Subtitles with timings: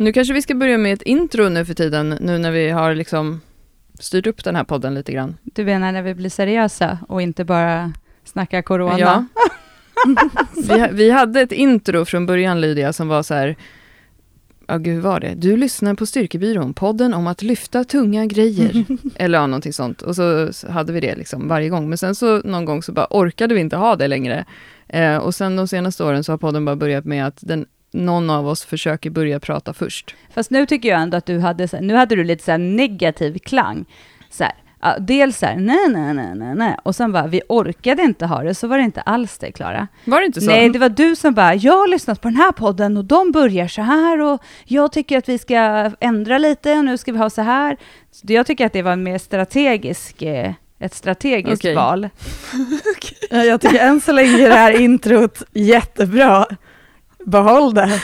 [0.00, 2.94] Nu kanske vi ska börja med ett intro nu för tiden, nu när vi har
[2.94, 3.40] liksom
[3.98, 5.36] styrt upp den här podden lite grann.
[5.42, 7.92] Du menar när vi blir seriösa och inte bara
[8.24, 8.98] snackar corona?
[8.98, 9.24] Ja.
[10.76, 13.56] vi, vi hade ett intro från början Lydia som var så här,
[14.66, 15.34] ja gud hur var det?
[15.36, 18.84] Du lyssnar på Styrkebyrån, podden om att lyfta tunga grejer.
[19.14, 20.02] Eller ja, någonting sånt.
[20.02, 21.88] Och så hade vi det liksom varje gång.
[21.88, 24.44] Men sen så någon gång så bara orkade vi inte ha det längre.
[24.88, 28.30] Eh, och sen de senaste åren så har podden bara börjat med att den, någon
[28.30, 30.14] av oss försöker börja prata först.
[30.34, 32.50] Fast nu tycker jag ändå att du hade, så här, nu hade du lite så
[32.50, 33.84] här negativ klang.
[34.30, 36.76] Så här, ja, dels så här, nej, nej, nej, nej, nej.
[36.82, 39.88] Och sen bara, vi orkade inte ha det, så var det inte alls det, Klara.
[40.04, 40.46] Var det inte så?
[40.50, 43.32] Nej, det var du som bara, jag har lyssnat på den här podden och de
[43.32, 45.56] börjar så här och jag tycker att vi ska
[46.00, 47.76] ändra lite och nu ska vi ha så här.
[48.10, 51.74] Så jag tycker att det var en mer strategisk, eh, ett strategiskt Okej.
[51.74, 52.08] val.
[53.32, 56.46] Ja, jag tycker än så länge det här introt jättebra.
[57.26, 58.00] Behåll det.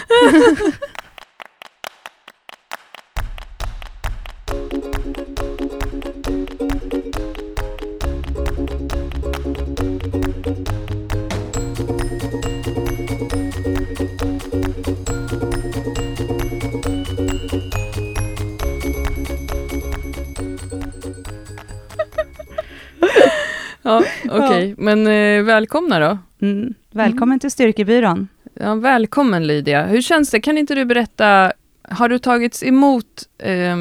[23.83, 24.75] Ja, okej.
[24.78, 26.19] Men eh, välkomna då.
[26.47, 26.75] Mm.
[26.91, 28.28] Välkommen till Styrkebyrån.
[28.61, 29.87] Ja, välkommen Lydia.
[29.87, 30.41] Hur känns det?
[30.41, 33.77] Kan inte du berätta, har du tagits emot eh,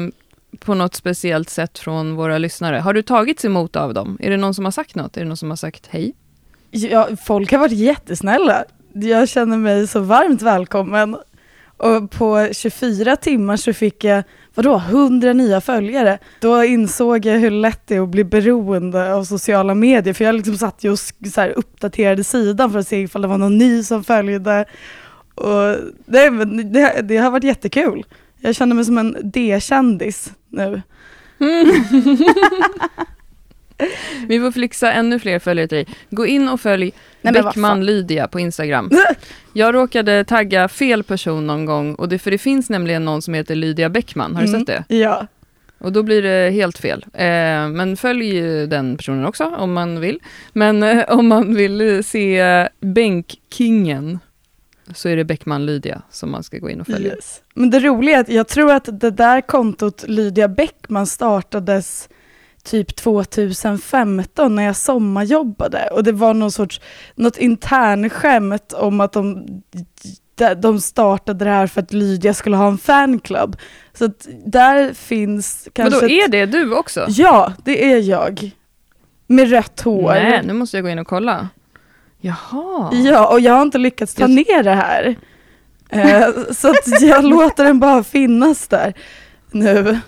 [0.58, 2.76] på något speciellt sätt från våra lyssnare?
[2.76, 4.18] Har du tagits emot av dem?
[4.20, 5.16] Är det någon som har sagt något?
[5.16, 6.14] Är det någon som har sagt hej?
[6.70, 8.64] Ja, folk har varit jättesnälla.
[8.92, 11.16] Jag känner mig så varmt välkommen.
[11.76, 14.24] Och på 24 timmar så fick jag,
[14.56, 16.18] vadå, 100 nya följare.
[16.40, 20.14] Då insåg jag hur lätt det är att bli beroende av sociala medier.
[20.14, 23.28] För jag liksom satt ju och så här uppdaterade sidan för att se ifall det
[23.28, 24.64] var någon ny som följde.
[25.34, 25.76] Och
[26.06, 28.06] det, men det, det har varit jättekul.
[28.40, 30.82] Jag känner mig som en D-kändis nu.
[34.28, 35.86] Vi får flixa ännu fler följare till dig.
[36.10, 36.92] Gå in och följ
[37.22, 37.86] Nej, Bäckman.
[37.86, 38.90] Lydia på Instagram.
[39.52, 43.34] Jag råkade tagga fel person någon gång, och det, för det finns nämligen någon som
[43.34, 44.36] heter Lydia Bäckman.
[44.36, 44.60] Har du Mm.
[44.60, 44.94] sett det?
[44.96, 45.26] Ja.
[45.78, 47.04] Och då blir det helt fel.
[47.12, 47.24] Eh,
[47.68, 50.18] men följ den personen också om man vill.
[50.52, 52.42] Men eh, om man vill eh, se
[52.80, 54.18] Bänkkingen
[54.94, 57.12] så är det Bäckman Lydia som man ska gå in och följa.
[57.14, 57.40] Yes.
[57.54, 62.08] Men det roliga är att jag tror att det där kontot Lydia Bäckman startades
[62.66, 66.80] typ 2015 när jag sommarjobbade och det var någon sorts,
[67.14, 69.46] något internskämt om att de,
[70.62, 73.56] de startade det här för att Lydia skulle ha en fanclub.
[73.98, 76.00] Så att där finns Men kanske...
[76.00, 77.06] då ett- är det du också?
[77.08, 78.50] Ja, det är jag.
[79.26, 80.12] Med rött hår.
[80.12, 81.48] Nej, nu måste jag gå in och kolla.
[82.20, 82.90] Jaha.
[82.92, 85.16] Ja, och jag har inte lyckats ta ner det här.
[85.90, 88.94] Eh, så att jag låter den bara finnas där
[89.50, 89.98] nu.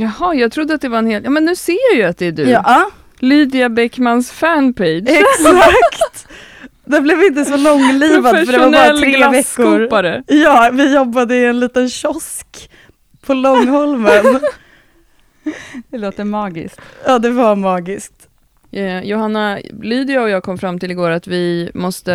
[0.00, 1.24] Jaha, jag trodde att det var en hel...
[1.24, 2.42] Ja, men nu ser jag ju att det är du.
[2.42, 5.02] Ja, Lydia Bäckmans fanpage.
[5.08, 6.28] exakt.
[6.84, 10.22] Det blev inte så långlivad för det var bara tre veckor.
[10.26, 12.70] Ja, vi jobbade i en liten kiosk
[13.26, 14.40] på Långholmen.
[15.90, 16.80] Det låter magiskt.
[17.06, 18.28] Ja, det var magiskt.
[18.72, 22.14] Eh, Johanna, Lydia och jag kom fram till igår att vi måste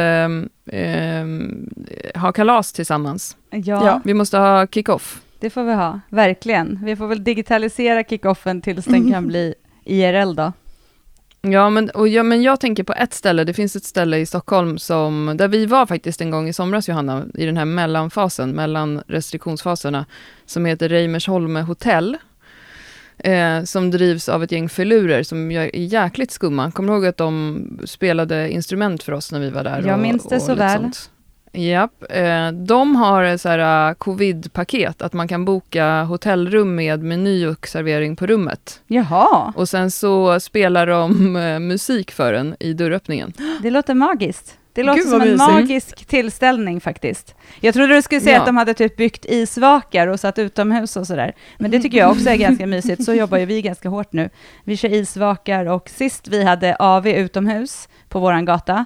[0.72, 1.70] ehm,
[2.16, 3.38] ha kalas tillsammans.
[3.50, 4.02] Ja, Ja.
[4.06, 5.22] Vi måste ha kick-off.
[5.40, 6.00] Det får vi ha.
[6.10, 6.80] Verkligen.
[6.84, 9.54] Vi får väl digitalisera kickoffen tills den kan bli
[9.86, 10.54] IRL då.
[11.42, 14.26] Ja men, och ja, men jag tänker på ett ställe, det finns ett ställe i
[14.26, 18.52] Stockholm som, där vi var faktiskt en gång i somras Johanna, i den här mellanfasen,
[18.52, 20.06] mellan restriktionsfaserna,
[20.46, 22.18] som heter Reimersholme hotell.
[23.20, 26.72] Eh, som drivs av ett gäng filurer som är jäkligt skumma.
[26.72, 29.84] Kommer du ihåg att de spelade instrument för oss när vi var där?
[29.88, 30.82] Jag minns det så lite väl.
[30.82, 31.12] sånt?
[31.54, 32.04] Japp.
[32.10, 37.46] Eh, de har ett så här, eh, covid-paket, att man kan boka hotellrum med meny
[37.48, 38.82] och servering på rummet.
[38.88, 43.34] Jaha, Och sen så spelar de eh, musik för en i dörröppningen.
[43.62, 44.58] det låter magiskt.
[44.74, 45.50] Det låter Gud, som en mysigt.
[45.52, 47.36] magisk tillställning faktiskt.
[47.62, 48.40] Jag trodde du skulle säga Ja.
[48.40, 51.34] att de hade typ byggt isvakar och satt utomhus och sådär.
[51.58, 53.04] Men det tycker jag också är ganska mysigt.
[53.04, 54.30] Så jobbar ju vi ganska hårt nu.
[54.64, 58.86] Vi kör isvakar och sist vi hade AV utomhus på våran gata,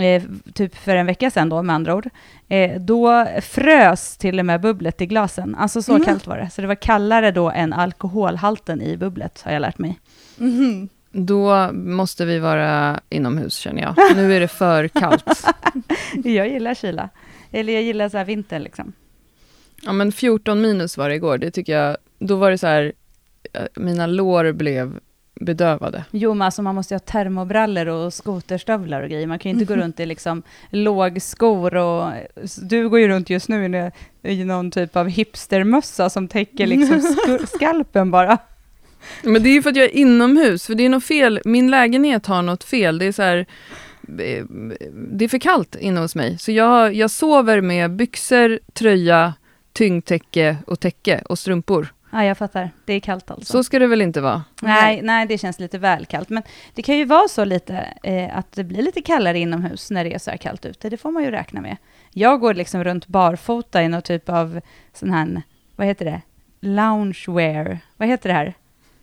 [0.00, 0.22] eh,
[0.54, 2.08] typ för en vecka sedan då med andra ord,
[2.48, 5.54] eh, då frös till och med bubblet i glasen.
[5.54, 6.04] Alltså så Mm.
[6.04, 6.50] kallt var det.
[6.50, 9.98] Så det var kallare då än alkoholhalten i bubblet, har jag lärt mig.
[10.36, 10.88] Mhm.
[11.12, 13.94] Då måste vi vara inomhus känner jag.
[14.16, 15.46] Nu är det för kallt.
[16.24, 17.08] Jag gillar kyla.
[17.50, 18.92] Eller jag gillar så här vinter liksom.
[19.82, 22.92] Ja men 14 minus var det igår, det tycker jag, då var det så här,
[23.52, 24.98] eh, mina lår blev
[25.40, 26.04] bedövade.
[26.10, 29.26] Jo, men alltså man måste ju ha termobrallor och skoterstövlar och grejer.
[29.26, 32.12] Man kan ju inte gå runt i liksom lågskor och...
[32.62, 33.90] Du går ju runt just nu
[34.22, 37.16] i, någon typ av hipstermössa som täcker liksom
[37.46, 38.38] skalpen bara.
[39.22, 41.40] Men det är ju för att jag är inomhus, för det är något fel.
[41.44, 42.98] Min lägenhet har något fel.
[42.98, 43.46] Det är så här,
[44.18, 44.44] eh,
[44.92, 46.38] det är för kallt inne hos mig.
[46.38, 49.34] Så jag, jag sover med byxor, tröja,
[49.72, 51.88] tyngdtäcke och täcke och strumpor.
[52.12, 52.70] Ja, jag fattar.
[52.84, 53.52] Det är kallt alltså.
[53.52, 54.44] Så ska det väl inte vara?
[54.62, 56.28] Nej, nej, det känns lite väl kallt.
[56.28, 56.42] Men
[56.74, 60.14] det kan ju vara så lite eh, att det blir lite kallare inomhus när det
[60.14, 60.90] är så här kallt ute.
[60.90, 61.76] Det får man ju räkna med.
[62.12, 64.60] Jag går liksom runt barfota i någon typ av
[64.92, 65.42] sån här,
[65.76, 66.20] vad heter det?
[66.60, 67.78] Loungewear.
[67.96, 68.54] Vad heter det här?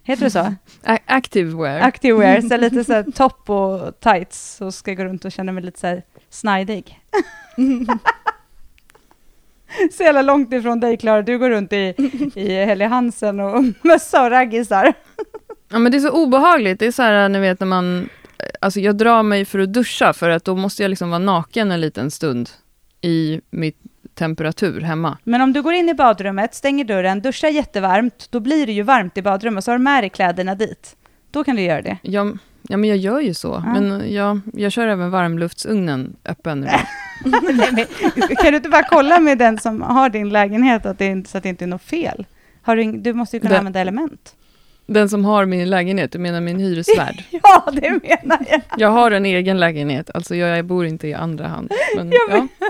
[0.03, 0.39] Heter det så?
[0.83, 1.80] A- active wear.
[1.81, 4.56] Activewear, så lite så här topp och tights.
[4.56, 7.00] Så ska gå runt och känna mig lite så här snajdig.
[9.97, 11.21] så jävla långt ifrån dig Klara.
[11.21, 11.94] Du går runt i,
[12.35, 14.94] i Helly Hansen och mössa och raggisar.
[15.69, 16.79] Ja men det är så obehagligt.
[16.79, 18.09] Det är så här, ni vet när man...
[18.62, 21.71] Alltså jag drar mig för att duscha för att då måste jag liksom vara naken
[21.71, 22.50] en liten stund
[23.01, 23.77] i mitt
[24.13, 25.18] temperatur hemma.
[25.24, 28.81] Men om du går in i badrummet, stänger dörren, duschar jättevarmt, då blir det ju
[28.81, 30.95] varmt i badrummet, så har du med dig kläderna dit.
[31.31, 31.97] Då kan du göra det.
[32.01, 33.63] Jag, ja men jag gör ju så.
[33.65, 33.73] Ja.
[33.81, 36.57] Men jag, jag kör även varmluftsugnen öppen.
[36.63, 37.57] ibland.
[37.57, 41.05] Nej, men kan du inte bara kolla med den som har din lägenhet att det
[41.05, 42.25] inte, så att det inte är något fel?
[42.61, 44.35] Har du, du måste ju kunna Det- använda element.
[44.89, 47.23] Den som har min lägenhet, du menar min hyresvärd.
[47.43, 48.61] Ja, det menar jag.
[48.77, 51.71] Jag har en egen lägenhet, alltså jag bor inte i andra hand.
[51.95, 52.47] Men, Ja, ja, men-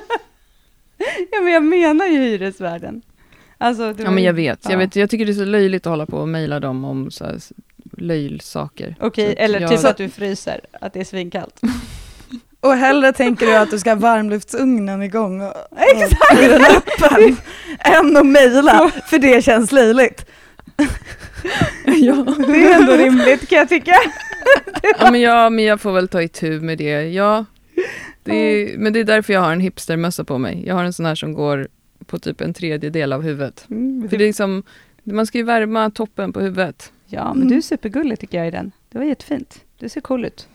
[1.31, 3.01] Ja, men jag menar ju hyresvärden.
[3.57, 4.59] Alltså, ja, men jag vet.
[4.63, 4.71] ja.
[4.71, 4.95] Jag vet.
[4.95, 7.37] Jag tycker det är så löjligt att hålla på och mejla dem om så här
[7.97, 8.95] löjlsaker.
[8.99, 11.61] Okej, att eller jag- typ att du fryser, att det är svinkallt.
[12.59, 15.53] Och hellre tänker du att du ska ha varmluftsugnen igång och,
[15.95, 16.39] Exakt.
[16.39, 17.37] den öppen
[17.79, 20.25] än att mejla, för det känns löjligt.
[21.85, 22.25] ja.
[22.47, 23.93] Det är ändå rimligt kan jag tycka.
[24.99, 27.03] ja, men jag, men jag får väl ta itu med det.
[27.09, 27.45] Ja,
[28.23, 30.63] det är, men det är därför jag har en hipstermössa på mig.
[30.67, 31.67] Jag har en sån här som går
[32.05, 33.65] på typ en tredjedel av huvudet.
[33.69, 34.63] Mm, För det är liksom,
[35.03, 36.91] man ska ju värma toppen på huvudet.
[37.07, 38.71] Ja, men du är supergullig tycker jag i den.
[38.89, 39.61] Det var jättefint.
[39.79, 40.47] Du ser cool ut.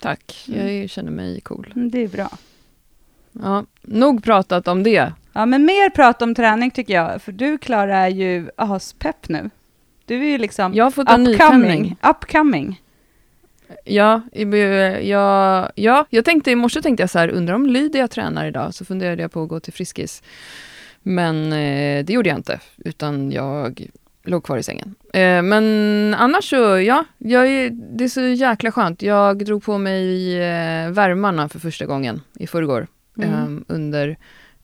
[0.00, 0.80] Tack, Mm.
[0.80, 1.72] jag känner mig cool.
[1.76, 2.30] Mm, Det är bra.
[3.32, 5.12] Ja, nog pratat om det.
[5.32, 9.50] Ja, men mer prat om träning tycker jag, för du Klara är ju aspepp nu.
[10.04, 11.96] Du är ju liksom Jag har fått en upcoming.
[12.10, 12.80] Upcoming.
[13.84, 18.08] Ja, i- ja, ja, jag tänkte i morse tänkte jag så här, undrar om Lydia
[18.08, 18.74] tränar idag?
[18.74, 20.22] Så funderade jag på att gå till Friskis.
[21.02, 23.88] Men eh, det gjorde jag inte, utan jag
[24.24, 24.94] låg kvar i sängen.
[25.12, 29.02] Eh, men annars så, ja, jag är, det är så jäkla skönt.
[29.02, 32.86] Jag drog på mig eh, värmarna för första gången i förrgår.
[33.18, 33.30] Mm.
[33.58, 34.16] eh, under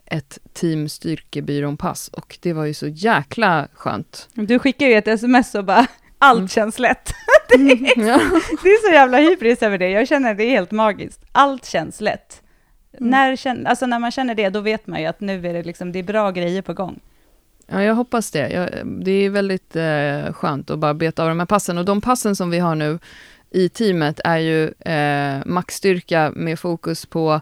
[0.07, 4.29] ett team Styrkebyrån-pass och det var ju så jäkla skönt.
[4.35, 5.87] Du skickar ju ett sms och bara
[6.19, 6.49] allt Mm.
[6.49, 7.13] känns lätt.
[7.97, 8.21] Ja.
[8.63, 9.91] Det är så jävla hybris över det.
[9.91, 11.21] Jag känner det är helt magiskt.
[11.33, 12.43] Allt känns lätt.
[12.99, 13.11] Mm.
[13.11, 15.93] När, alltså när man känner det, då vet man ju att nu är det, liksom,
[15.93, 17.01] det är bra grejer på gång.
[17.73, 18.51] Ja, jag hoppas det.
[18.51, 21.79] Jag, det är väldigt eh, skönt att bara beta av de här passen.
[21.79, 22.99] Och de passen som vi har nu
[23.51, 27.41] i teamet är ju eh, maxstyrka med fokus på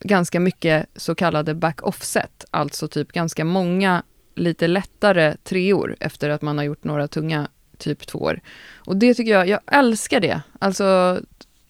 [0.00, 2.44] ganska mycket så kallade back-offset.
[2.50, 4.02] Alltså typ ganska många
[4.34, 7.48] lite lättare treor efter att man har gjort några tunga
[7.78, 8.40] typ tvåor.
[8.74, 10.40] Och det tycker jag, jag älskar det.
[10.58, 11.20] Alltså,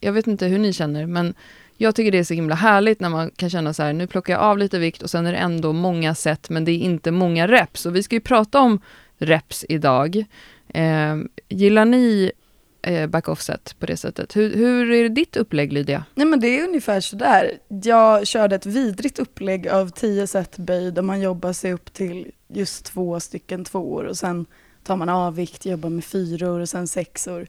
[0.01, 1.35] jag vet inte hur ni känner, men
[1.77, 4.33] jag tycker det är så himla härligt när man kan känna så här, nu plockar
[4.33, 7.11] jag av lite vikt och sen är det ändå många set, men det är inte
[7.11, 7.87] många reps.
[7.87, 8.81] Och vi ska ju prata om
[9.19, 10.25] reps idag.
[10.69, 11.17] Eh,
[11.49, 12.33] gillar ni
[12.83, 14.37] eh, back offset på det sättet?
[14.37, 16.05] Hur, hur är ditt upplägg Lydia?
[16.15, 17.59] Nej men det är ungefär sådär.
[17.69, 22.31] Jag körde ett vidrigt upplägg av 10 set böj där man jobbar sig upp till
[22.49, 24.47] just två stycken tvåor och sen
[24.85, 27.47] tar man avvikt, jobbar med fyror och sen sexor.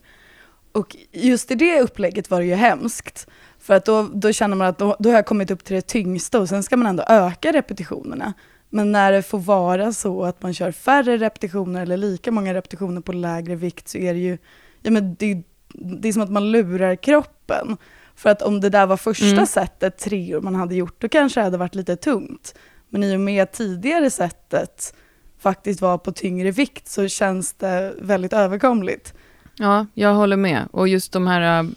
[0.72, 3.28] Och just i det upplägget var det ju hemskt.
[3.68, 5.82] För att då, då känner man att då, då har jag kommit upp till det
[5.82, 8.34] tyngsta och sen ska man ändå öka repetitionerna.
[8.70, 13.02] Men när det får vara så att man kör färre repetitioner eller lika många repetitioner
[13.02, 14.38] på lägre vikt så är det ju,
[14.82, 15.44] ja men det,
[15.74, 17.78] det är som att man lurar kroppen.
[18.16, 19.46] För att om det där var första Mm.
[19.46, 22.56] setet, treor man hade gjort, då kanske det hade varit lite tungt.
[22.90, 24.96] Men i och med tidigare setet
[25.40, 29.14] faktiskt var på tyngre vikt så känns det väldigt överkomligt.
[29.58, 30.68] Ja, jag håller med.
[30.72, 31.70] Och just de här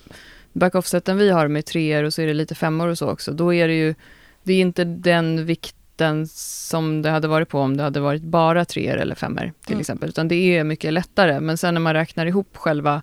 [0.54, 3.10] uh, back offseten vi har med treor och så är det lite femmor och så
[3.10, 3.94] också, då är det ju,
[4.42, 8.64] det är inte den vikten som det hade varit på om det hade varit bara
[8.64, 9.80] treor eller femmor till Mm.
[9.80, 11.40] exempel, utan det är mycket lättare.
[11.40, 13.02] Men sen när man räknar ihop själva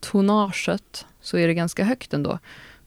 [0.00, 2.38] tonnaget så är det ganska högt ändå.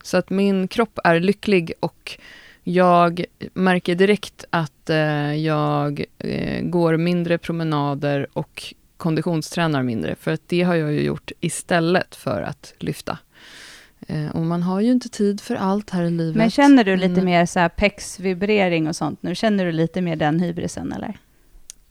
[0.02, 2.18] Så att min kropp är lycklig och
[2.64, 3.24] jag
[3.54, 10.14] märker direkt att eh, jag eh, går mindre promenader och konditionstränar mindre.
[10.14, 13.18] För att det har jag ju gjort istället för att lyfta.
[14.08, 16.36] Eh, och man har ju inte tid för allt här i livet.
[16.36, 17.24] Men känner du lite Mm.
[17.24, 19.34] mer så här pexvibrering och sånt nu?
[19.34, 21.18] Känner du lite mer den hybrisen eller?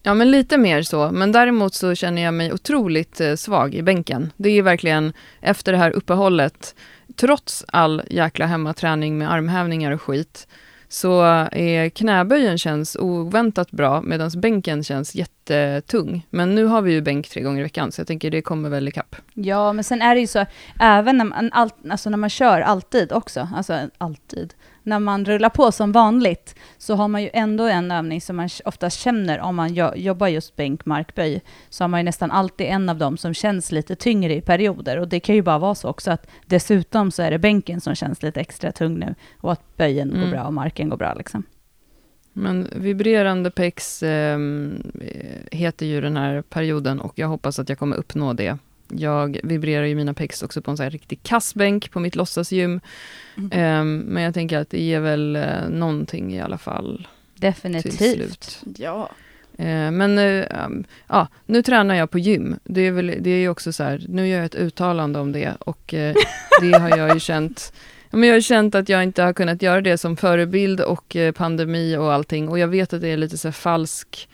[0.03, 1.11] Ja, men lite mer så.
[1.11, 4.31] Men däremot så känner jag mig otroligt eh, svag i bänken.
[4.37, 6.75] Det är verkligen efter det här uppehållet,
[7.15, 10.47] trots all jäkla hemmaträning med armhävningar och skit,
[10.87, 15.15] så är knäböjen känns oväntat bra, medan bänken känns
[15.49, 16.25] jättetung.
[16.29, 18.69] Men nu har vi ju bänk tre gånger i veckan, så jag tänker det kommer
[18.69, 19.15] väl ikapp.
[19.33, 20.45] Ja, men sen är det ju så,
[20.79, 24.53] även när man, all, alltså när man kör alltid också, alltså alltid,
[24.83, 28.49] när man rullar på som vanligt, så har man ju ändå en övning som man
[28.65, 32.67] oftast känner om man jo- jobbar just bänk, markböj, så har man ju nästan alltid
[32.67, 34.97] en av dem som känns lite tyngre i perioder.
[34.99, 37.95] Och det kan ju bara vara så också att dessutom så är det bänken som
[37.95, 40.31] känns lite extra tung nu, och att böjen går Mm.
[40.31, 41.43] bra och marken går bra liksom.
[42.33, 44.39] Men vibrerande pex eh,
[45.51, 48.57] heter ju den här perioden och jag hoppas att jag kommer uppnå det.
[48.87, 52.79] Jag vibrerar ju mina pex också på en sån här riktig kassbänk på mitt låtsasgym.
[53.37, 53.51] Mm.
[53.51, 57.07] Eh, men jag tänker att det ger väl eh, någonting i alla fall
[57.39, 58.63] Definitivt.
[58.77, 59.09] Ja.
[59.57, 62.59] Eh, men eh, um, ja, nu tränar jag på gym.
[62.63, 65.31] Det är, väl, det är ju också så här, nu gör jag ett uttalande om
[65.31, 66.15] det och eh,
[66.61, 67.73] det har jag ju känt
[68.11, 71.31] men jag har känt att jag inte har kunnat göra det som förebild och eh,
[71.31, 72.49] pandemi och allting.
[72.49, 74.29] Och jag vet att det är lite så falsk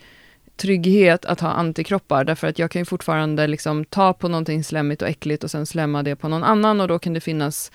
[0.56, 2.24] trygghet att ha antikroppar.
[2.24, 5.66] Därför att jag kan ju fortfarande liksom ta på någonting slemmigt och äckligt och sen
[5.66, 6.80] slämma det på någon annan.
[6.80, 7.72] Och då kan det finnas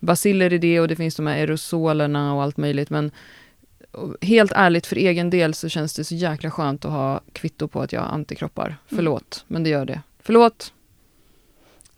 [0.00, 2.90] basiller i det och det finns de här aerosolerna och allt möjligt.
[2.90, 3.10] Men
[4.20, 7.82] helt ärligt, för egen del så känns det så jäkla skönt att ha kvitto på
[7.82, 8.76] att jag har antikroppar.
[8.86, 10.00] Förlåt, men det gör det.
[10.22, 10.72] Förlåt.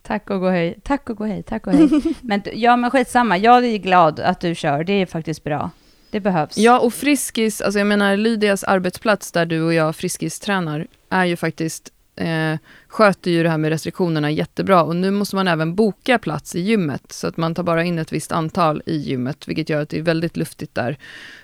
[0.07, 1.89] Tack och gå hej, tack och gå hej, tack och hej.
[2.21, 5.71] men ja, men skitsamma, jag är glad att du kör, det är faktiskt bra.
[6.11, 6.59] Det behövs.
[6.59, 11.25] Ja, och Friskis, alltså jag menar Lydias arbetsplats där du och jag Friskis tränar, är
[11.25, 12.57] ju faktiskt, eh,
[12.89, 14.83] sköter ju det här med restriktionerna jättebra.
[14.83, 17.99] Och nu måste man även boka plats i gymmet, så att man tar bara in
[17.99, 20.99] ett visst antal i gymmet, vilket gör att det är väldigt luftigt där.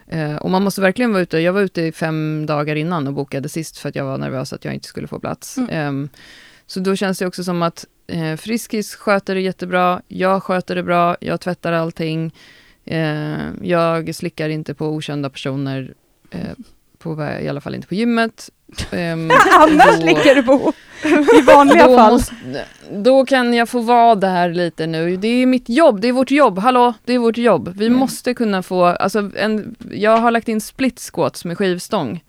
[0.06, 3.48] Eh, och man måste verkligen vara ute, jag var ute fem dagar innan och bokade
[3.48, 5.58] sist för att jag var nervös att jag inte skulle få plats.
[5.58, 6.04] Mm.
[6.04, 6.10] Eh,
[6.70, 10.82] så då känns det också som att eh, Friskis sköter det jättebra, jag sköter det
[10.82, 12.34] bra, jag tvättar allting.
[12.84, 15.94] Eh, jag slickar inte på okända personer,
[16.30, 16.40] eh,
[16.98, 18.50] på, i alla fall inte på gymmet.
[18.90, 20.72] Ehm, Annars då- ligger du på
[21.38, 22.12] i vanliga då, fall.
[22.12, 22.34] måste,
[22.92, 25.16] då kan jag få vara där lite nu.
[25.16, 26.58] Det är mitt jobb, det är vårt jobb.
[26.58, 27.72] Hallå, det är vårt jobb.
[27.76, 27.98] Vi Mm.
[27.98, 32.24] måste kunna få, alltså en, jag har lagt in split squats med skivstång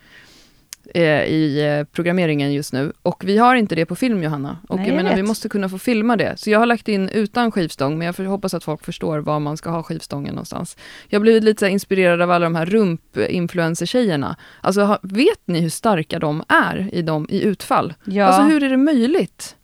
[1.00, 2.94] i eh, programmeringen just nu.
[3.02, 4.58] Och vi har inte det på film Johanna.
[4.70, 6.34] Och Nej, jag menar, vi måste kunna få filma det.
[6.40, 9.58] Så jag har lagt in utan skivstång, men jag hoppas att folk förstår var man
[9.58, 10.78] ska ha skivstången någonstans.
[11.08, 14.36] Jag har blivit lite inspirerad av alla de här rump-influencer-tjejerna.
[14.62, 17.94] Alltså, vet ni hur starka de är i, dem, i utfall?
[18.06, 19.56] Ja, Alltså hur är det möjligt?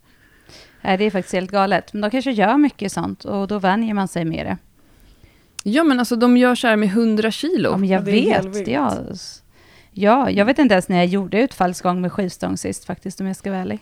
[0.81, 1.93] Nej, det är faktiskt helt galet.
[1.93, 4.57] Men de kanske gör mycket sånt och då vänjer man sig med det.
[5.63, 7.69] Ja men alltså de gör så här med 100 kilo.
[7.72, 8.67] Ja, men jag Ja, vet.
[8.67, 8.93] Ja,
[9.98, 13.36] ja, jag vet inte ens när jag gjorde utfallsgång med skivstång sist faktiskt, om jag
[13.36, 13.80] ska vara ärlig.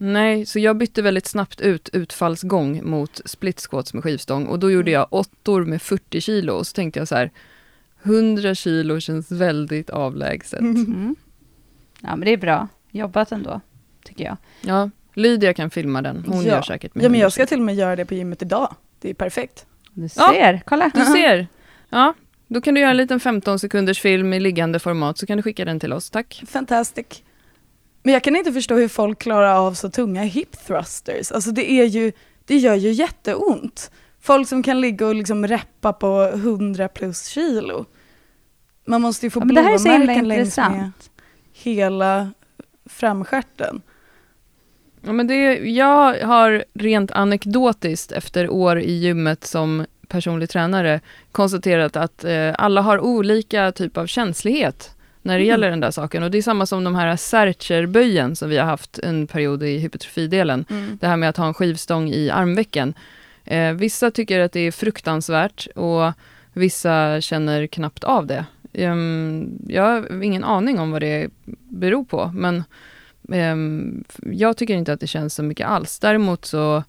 [0.00, 4.70] Nej, så jag bytte väldigt snabbt ut utfallsgång mot split squats med skivstång och då
[4.70, 5.00] gjorde Mm.
[5.00, 7.30] jag åttor med 40 kilo och så tänkte jag så här
[8.02, 10.60] 100 kilo känns väldigt avlägset.
[10.60, 11.16] Mm.
[12.00, 12.68] Ja, men det är bra.
[12.90, 13.60] Jobbat ändå,
[14.04, 14.36] tycker jag.
[14.60, 16.24] Ja, Lydia kan filma den.
[16.26, 16.48] Hon Ja.
[16.48, 18.42] gör säkert med ja, men 100 jag ska till och med göra det på gymmet
[18.42, 18.74] idag.
[19.00, 19.66] Det är perfekt.
[19.92, 20.08] Du Ja.
[20.34, 20.90] ser, kolla.
[20.94, 21.46] Du ser.
[21.88, 22.14] Ja,
[22.52, 25.42] då kan du göra en liten 15 sekunders film i liggande format så kan du
[25.42, 26.10] skicka den till oss.
[26.10, 26.42] Tack.
[26.46, 27.22] Fantastic.
[28.02, 31.32] Men jag kan inte förstå hur folk klarar av så tunga hip thrusters.
[31.32, 32.12] Alltså det är ju,
[32.44, 33.90] det gör ju jätteont.
[34.20, 37.84] Folk som kan ligga och liksom reppa på 100 plus kilo.
[38.84, 40.90] Man måste ju få Ja, blåmärken längs med
[41.52, 42.30] hela
[42.86, 43.82] framstjärten.
[45.04, 51.00] Ja, men det, jag har rent anekdotiskt efter år i gymmet som personlig tränare
[51.32, 54.90] konstaterat att eh, alla har olika typ av känslighet
[55.22, 55.48] när det Mm.
[55.48, 56.22] gäller den där saken.
[56.22, 59.78] Och det är samma som de här Sercher-böjen som vi har haft en period i
[59.78, 60.64] hypertrofidelen.
[61.00, 62.94] Det här med att ha en skivstång i armvecken.
[63.44, 66.12] Eh, vissa tycker att det är fruktansvärt och
[66.52, 68.44] vissa känner knappt av det.
[68.72, 71.28] Ehm, jag har ingen aning om vad det
[71.68, 72.64] beror på, men
[73.32, 75.98] ehm, jag tycker inte att det känns så mycket alls.
[75.98, 76.84] Däremot så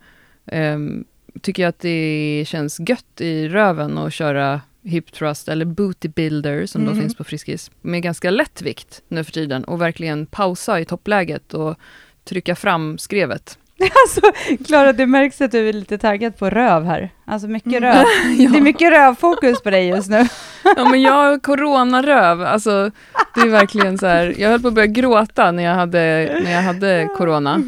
[0.46, 1.03] ehm,
[1.42, 6.66] tycker jag att det känns gött i röven att köra hip thrust eller booty builder
[6.66, 7.02] som då Mhm.
[7.02, 11.54] finns på Friskis med ganska lätt vikt nu för tiden och verkligen pausa i toppläget
[11.54, 11.75] och
[12.24, 13.58] trycka fram skrevet.
[14.06, 14.22] Alltså,
[14.65, 17.10] Klara, det märks att du är lite taggad på röv här.
[17.25, 17.84] Alltså mycket Mm.
[17.84, 18.06] röv.
[18.51, 20.27] Det är mycket rövfokus på dig just nu.
[20.75, 22.92] Ja men jag har coronaröv, alltså
[23.36, 26.00] det är verkligen så här, jag höll på att börja gråta när jag hade,
[26.44, 27.63] när jag hade corona.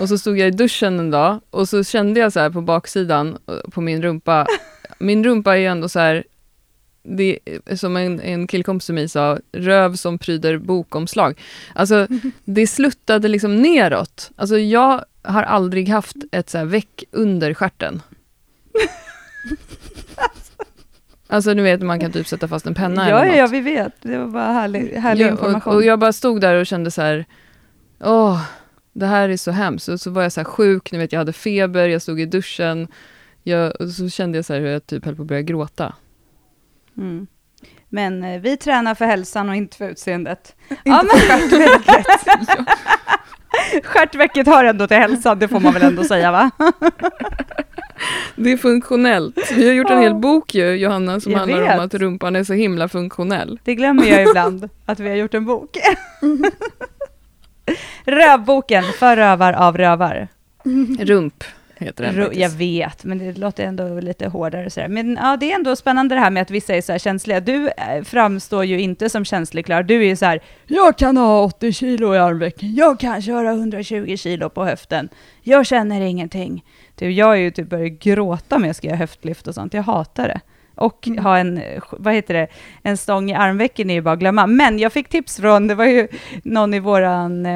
[0.00, 2.60] Och så stod jag i duschen en dag och så kände jag så här på
[2.60, 4.46] baksidan eh, på min rumpa,
[4.98, 6.24] min rumpa är ju ändå så här,
[7.02, 7.38] det
[7.76, 11.40] som en, en killkompis till mig sa, röv som pryder bokomslag.
[11.74, 12.06] Alltså
[12.44, 14.30] det sluttade liksom neråt.
[14.36, 18.02] Alltså jag har aldrig haft ett så här väck under stjärten.
[21.32, 23.52] Alltså du vet, man kan typ sätta fast en penna Ja, eller ja, något.
[23.52, 23.92] ja, vi vet.
[24.02, 25.72] Det var bara härlig, härlig Ja, information.
[25.72, 27.24] och, och jag bara stod där och kände så här,
[28.00, 28.42] åh,
[28.92, 29.88] det här är så hemskt.
[29.88, 32.26] Och så var jag så här sjuk, ni vet, jag hade feber, jag stod i
[32.26, 32.88] duschen.
[33.42, 35.94] Jag, och så kände jag så här hur jag typ höll på att börja gråta.
[36.96, 37.26] Mm.
[37.88, 40.56] Men eh, vi tränar för hälsan och inte för utseendet.
[40.70, 42.06] Inte Ja, för stjärtvecket.
[43.84, 46.50] Stjärtvecket hör ändå till hälsan, det får man väl ändå säga va?
[48.36, 49.52] Det är funktionellt.
[49.56, 51.78] Vi har gjort en hel bok ju, Johanna, som Jag handlar vet.
[51.78, 53.58] om att rumpan är så himla funktionell.
[53.64, 55.76] Det glömmer jag ibland, att vi har gjort en bok.
[58.04, 60.28] Rövboken, för rövar av rövar.
[61.00, 61.44] Rump
[61.86, 62.40] heter den faktiskt.
[62.40, 64.70] jag vet, men det låter ändå lite hårdare.
[64.70, 64.88] Sådär.
[64.88, 67.40] Men ja, det är ändå spännande det här med att vissa är så här känsliga.
[67.40, 69.82] Du eh, framstår ju inte som känslig, Klar.
[69.82, 73.50] Du är ju så här, jag kan ha 80 kilo i armvecken, jag kan köra
[73.52, 75.08] 120 kilo på höften,
[75.42, 76.64] jag känner ingenting.
[76.94, 79.82] Du, jag är ju typ börjar gråta när jag ska göra höftlyft och sånt, jag
[79.82, 80.40] hatar det.
[80.74, 81.24] Och Mm.
[81.24, 82.46] ha en, eh, vad heter det,
[82.82, 84.46] en stång i armvecken är ju bara att glömma.
[84.46, 86.08] Men jag fick tips från, det var ju
[86.44, 87.46] någon i våran,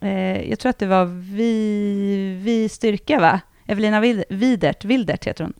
[0.00, 1.04] eh, eh, jag tror att det var
[1.36, 3.40] Vi, vi Styrka va?
[3.66, 5.52] Evelina Widert, Wildert heter hon.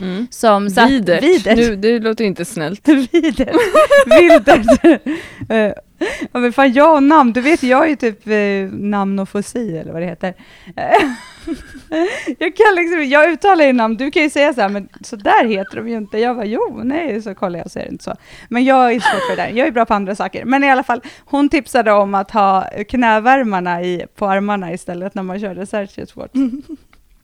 [0.00, 0.26] Mm.
[0.30, 0.90] Som satt.
[0.90, 1.44] Widert.
[1.56, 2.88] Nu, det låter inte snällt.
[3.12, 3.56] Widert.
[4.06, 5.02] Wildert.
[6.32, 9.92] Ja, men fan, jag och namn, du vet jag är ju typ eh, namnofasi eller
[9.92, 10.34] vad det heter.
[12.38, 15.16] Jag kan liksom, jag uttalar ju namn, du kan ju säga så här, men så
[15.16, 16.18] där heter de ju inte.
[16.18, 18.14] Jag var jo, nej, så kollar jag och säger inte så.
[18.48, 20.44] Men jag är svårt för det där, jag är bra på andra saker.
[20.44, 25.22] Men i alla fall, hon tipsade om att ha knävärmarna i, på armarna istället när
[25.22, 26.30] man körde Sergio Sport.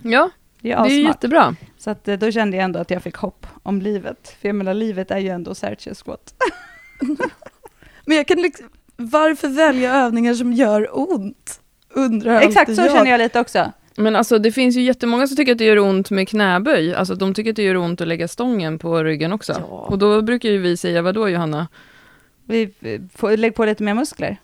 [0.03, 0.31] Ja,
[0.63, 1.55] Det är det är ju jättebra.
[1.79, 4.37] Så att, eh, då kände jag ändå att jag fick hopp om livet.
[4.41, 6.35] För jag menar, livet är ju ändå Sergio Squat.
[8.05, 8.67] Men jag kan liksom,
[8.97, 11.61] varför välja övningar som gör ont?
[11.95, 12.93] Undrar Exakt så jag.
[12.93, 13.73] känner jag lite också.
[13.97, 16.95] Men alltså det finns ju jättemånga som tycker att det gör ont med knäböj.
[16.95, 19.53] Alltså de tycker att det gör ont att lägga stången på ryggen också.
[19.53, 19.65] Ja.
[19.67, 21.69] Och då brukar ju vi säga, vadå Johanna?
[22.45, 22.73] Vi
[23.15, 24.37] får lägga på lite mer muskler.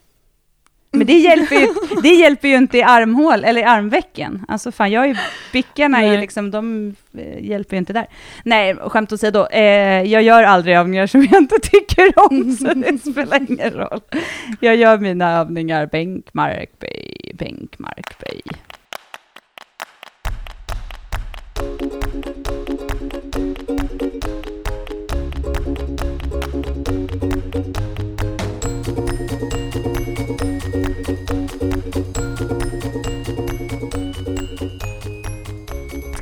[0.98, 1.68] Men det hjälper ju,
[2.02, 4.44] det hjälper ju inte i armhål eller i armvecken.
[4.48, 5.16] Alltså fan, jag är ju,
[5.52, 8.06] bickarna är liksom, de eh, hjälper ju inte där.
[8.44, 12.98] Nej, skämt åsido, eh, jag gör aldrig övningar som jag inte tycker om, så det
[12.98, 14.00] spelar ingen roll.
[14.60, 18.42] Jag gör mina övningar bänk, mark, böj, bänk, mark, böj.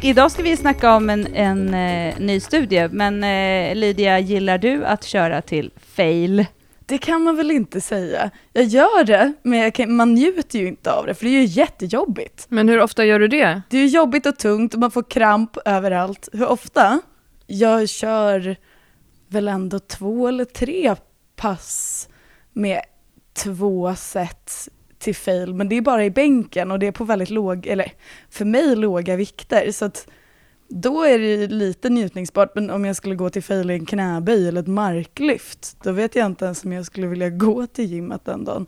[0.04, 4.84] Idag ska vi snacka om en, en eh, ny studie, men eh, Lydia, gillar du
[4.84, 6.46] att köra till fail?
[6.86, 8.30] Det kan man väl inte säga.
[8.52, 11.40] Jag gör det, men jag kan, man njuter ju inte av det, för det är
[11.40, 12.46] ju jättejobbigt.
[12.48, 13.62] Men hur ofta gör du det?
[13.70, 16.28] Det är ju jobbigt och tungt och man får kramp överallt.
[16.32, 17.00] Hur ofta?
[17.46, 18.56] Jag kör
[19.28, 20.94] väl ändå två eller tre
[21.36, 22.08] pass
[22.52, 22.80] med
[23.34, 24.68] två set
[25.04, 27.92] till fail, men det är bara i bänken och det är på väldigt låg, eller
[28.30, 30.08] för mig låga vikter, så att
[30.68, 34.48] då är det lite njutningsbart, men om jag skulle gå till fail i en knäböj
[34.48, 38.24] eller ett marklyft, då vet jag inte ens om jag skulle vilja gå till gymmet
[38.24, 38.66] den dagen.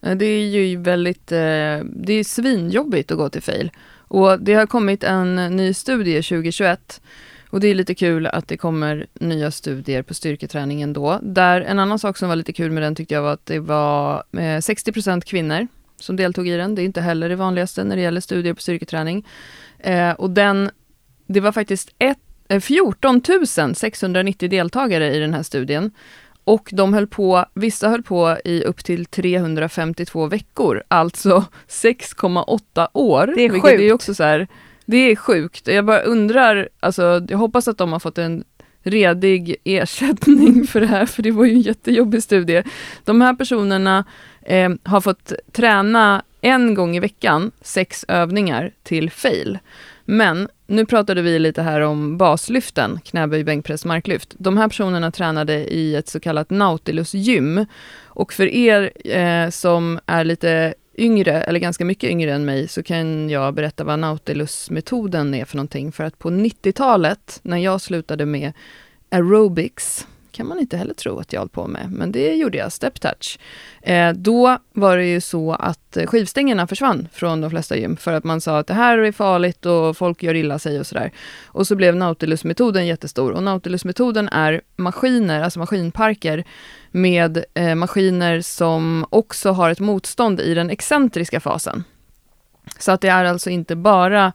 [0.00, 1.38] Det är ju väldigt, eh,
[1.84, 3.70] det är svinjobbigt att gå till fail.
[4.08, 7.00] Och det har kommit en ny studie 2021
[7.50, 11.18] och det är lite kul att det kommer nya studier på styrketräningen då.
[11.22, 13.58] Där en annan sak som var lite kul med den tyckte jag var att det
[13.58, 16.74] var eh, 60% kvinnor som deltog i den.
[16.74, 19.26] Det är inte heller det vanligaste när det gäller studier på styrketräning.
[19.78, 20.70] Eh, och den,
[21.26, 23.22] det var faktiskt ett, eh, 14
[23.74, 25.90] 690 deltagare i den här studien.
[26.44, 33.32] Och de höll på, vissa höll på i upp till 352 veckor, alltså 6,8 år.
[33.36, 33.94] Det är vilket är sjukt.
[33.94, 34.48] också så här,
[34.86, 35.68] det är sjukt.
[35.68, 38.44] Jag bara undrar, alltså jag hoppas att de har fått en
[38.82, 42.62] redig ersättning för det här, för det var ju en jättejobbig studie.
[43.04, 44.04] De här personerna
[44.42, 49.58] eh, har fått träna en gång i veckan, sex övningar till fail.
[50.04, 54.34] Men nu pratade vi lite här om baslyften, knäböj, bänkpress, marklyft.
[54.38, 57.66] De här personerna tränade i ett så kallat Nautilus gym.
[58.04, 62.82] Och för er eh, som är lite yngre, eller ganska mycket yngre än mig, så
[62.82, 65.92] kan jag berätta vad Nautilus-metoden är för någonting.
[65.92, 68.52] För att på 90-talet, när jag slutade med
[69.10, 70.06] aerobics,
[70.36, 73.00] kan man inte heller tro att jag höll på med, men det gjorde jag, step
[73.00, 73.38] touch.
[73.82, 78.12] Eh, då var det ju så att eh, skivstängerna försvann från de flesta gym för
[78.12, 81.12] att man sa att det här är farligt och folk gör illa sig och sådär.
[81.46, 86.44] Och så blev Nautilus-metoden jättestor och Nautilus-metoden är maskiner, alltså maskinparker
[86.90, 91.84] med eh, maskiner som också har ett motstånd i den excentriska fasen.
[92.78, 94.32] Så att det är alltså inte bara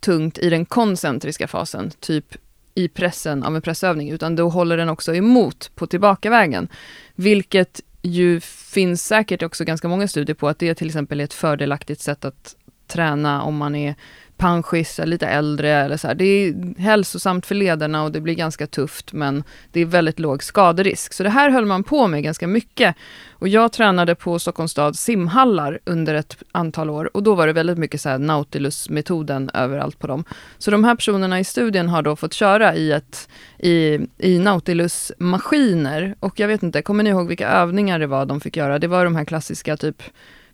[0.00, 2.36] tungt i den koncentriska fasen, typ
[2.76, 6.68] i pressen av en pressövning, utan då håller den också emot på tillbakavägen.
[7.14, 11.34] Vilket ju finns säkert också ganska många studier på att det till exempel är ett
[11.34, 13.94] fördelaktigt sätt att träna om man är
[14.36, 16.14] panschis, lite äldre eller så här.
[16.14, 20.42] Det är hälsosamt för lederna och det blir ganska tufft men det är väldigt låg
[20.42, 21.12] skaderisk.
[21.12, 22.96] Så det här höll man på med ganska mycket.
[23.32, 27.52] Och jag tränade på Stockholms stads simhallar under ett antal år och då var det
[27.52, 30.24] väldigt mycket så här Nautilus-metoden överallt på dem.
[30.58, 36.14] Så de här personerna i studien har då fått köra i, ett, i, i Nautilus-maskiner
[36.20, 38.78] och jag vet inte, kommer ni ihåg vilka övningar det var de fick göra?
[38.78, 40.02] Det var de här klassiska typ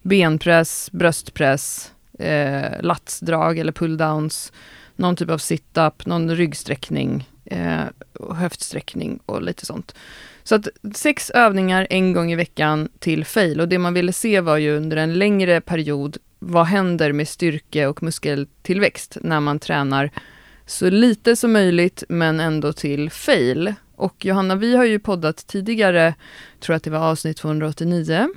[0.03, 1.93] benpress, bröstpress,
[2.23, 4.53] eh, latsdrag eller pulldowns,
[4.97, 7.83] någon typ av sit-up, någon ryggsträckning, eh,
[8.31, 9.95] höftsträckning och lite sånt.
[10.43, 14.41] Så att sex övningar en gång i veckan till fail och det man ville se
[14.41, 20.11] var ju under en längre period, vad händer med styrke och muskeltillväxt när man tränar
[20.67, 23.75] så lite som möjligt men ändå till fail.
[23.97, 26.15] Och Johanna, vi har ju poddat tidigare,
[26.61, 28.29] tror att det var avsnitt 289,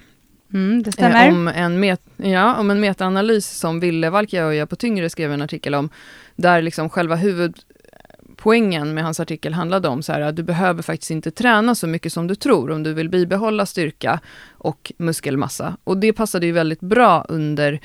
[0.53, 1.27] Mm, det stämmer.
[1.27, 5.41] Eh, om, en met, ja, om en metaanalys som Ville Valkeaoja på Tyngre skrev en
[5.41, 5.89] artikel om,
[6.35, 11.11] där liksom själva huvudpoängen med hans artikel handlade om så här, att du behöver faktiskt
[11.11, 14.19] inte träna så mycket som du tror om du vill bibehålla styrka
[14.51, 15.77] och muskelmassa.
[15.83, 17.79] Och det passade ju väldigt bra under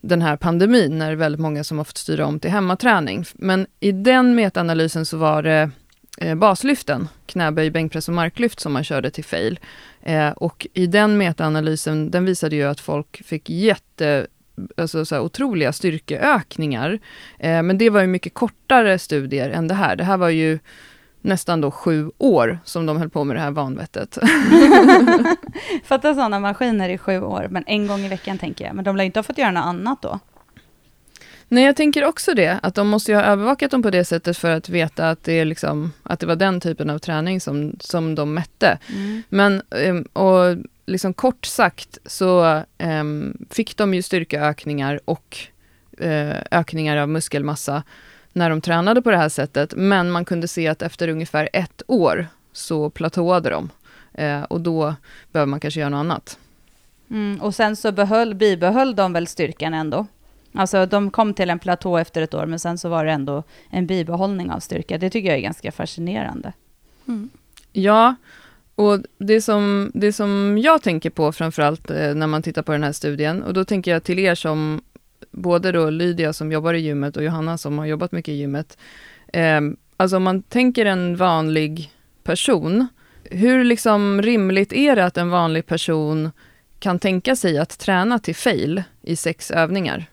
[0.00, 3.24] den här pandemin, när väldigt många som har fått styra om till hemmaträning.
[3.34, 5.68] Men i den metaanalysen så var det eh,
[6.18, 9.60] Eh, baslyften, knäböj, bänkpress och marklyft som man körde till fail.
[10.02, 14.26] Eh, och i den metaanalysen, den visade ju att folk fick jätte
[14.76, 16.98] alltså så här, otroliga styrkeökningar.
[17.38, 19.96] Eh, men det var ju mycket kortare studier än det här.
[19.96, 20.58] Det här var ju
[21.20, 24.18] nästan då sju år som de höll på med det här vanvettet.
[25.84, 28.74] Fatta sådana maskiner i sju år, men en gång i veckan tänker jag.
[28.74, 30.18] Men de lär inte ha fått göra något annat då?
[31.48, 34.36] Nej, jag tänker också det, att de måste ju ha övervakat dem på det sättet
[34.36, 38.14] för att veta att det, liksom, att det var den typen av träning som, som
[38.14, 38.78] de mätte.
[38.88, 39.22] Mm.
[39.28, 45.38] Men, ehm, och liksom kort sagt så um, fick de ju styrkeökningar och
[46.02, 47.82] uh, ökningar av muskelmassa
[48.32, 49.74] när de tränade på det här sättet.
[49.76, 53.70] Men man kunde se att efter ungefär ett år så platåade de.
[54.18, 54.94] Uh, och då
[55.32, 56.38] behöver man kanske göra något annat.
[57.10, 60.06] Mm, och sen så behöll, bibehöll de väl styrkan ändå?
[60.54, 63.42] Alltså de kom till en platå efter ett år, men sen så var det ändå
[63.70, 64.98] en bibehållning av styrka.
[64.98, 66.52] Det tycker jag är ganska fascinerande.
[67.08, 67.30] Mm.
[67.72, 68.14] Ja,
[68.74, 72.82] och det som, det som jag tänker på framförallt eh, när man tittar på den
[72.82, 74.82] här studien, och då tänker jag till er som
[75.30, 78.78] både då Lydia som jobbar i gymmet och Johanna som har jobbat mycket i gymmet.
[79.32, 79.60] Eh,
[79.96, 81.90] alltså om man tänker en vanlig
[82.22, 82.86] person,
[83.24, 86.30] hur liksom rimligt är det att en vanlig person
[86.78, 90.06] kan tänka sig att träna till fail i sex övningar?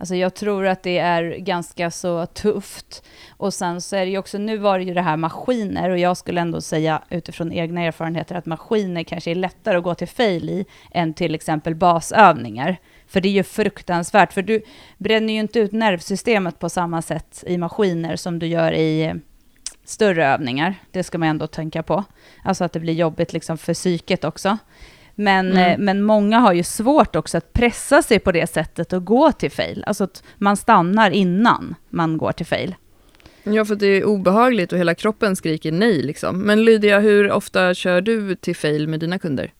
[0.00, 3.04] Alltså jag tror att det är ganska så tufft.
[3.36, 5.98] Och sen så är det ju också, nu var det ju det här maskiner och
[5.98, 10.08] jag skulle ändå säga utifrån egna erfarenheter att maskiner kanske är lättare att gå till
[10.08, 12.76] fail i än till exempel basövningar.
[13.06, 14.62] För det är ju fruktansvärt, för du
[14.98, 19.14] bränner ju inte ut nervsystemet på samma sätt i maskiner som du gör i eh,
[19.84, 20.74] större övningar.
[20.90, 22.04] Det ska man ändå tänka på.
[22.44, 24.58] Alltså att det blir jobbigt liksom för psyket också.
[25.20, 25.70] Men, mm.
[25.70, 29.32] Eh, men många har ju svårt också att pressa sig på det sättet och gå
[29.32, 29.84] till fail.
[29.86, 32.74] Alltså att man stannar innan man går till fail.
[33.42, 36.02] Ja, för det är obehagligt och hela kroppen skriker nej.
[36.02, 36.38] Liksom.
[36.38, 39.52] Men Lydia, hur ofta kör du till fail med dina kunder?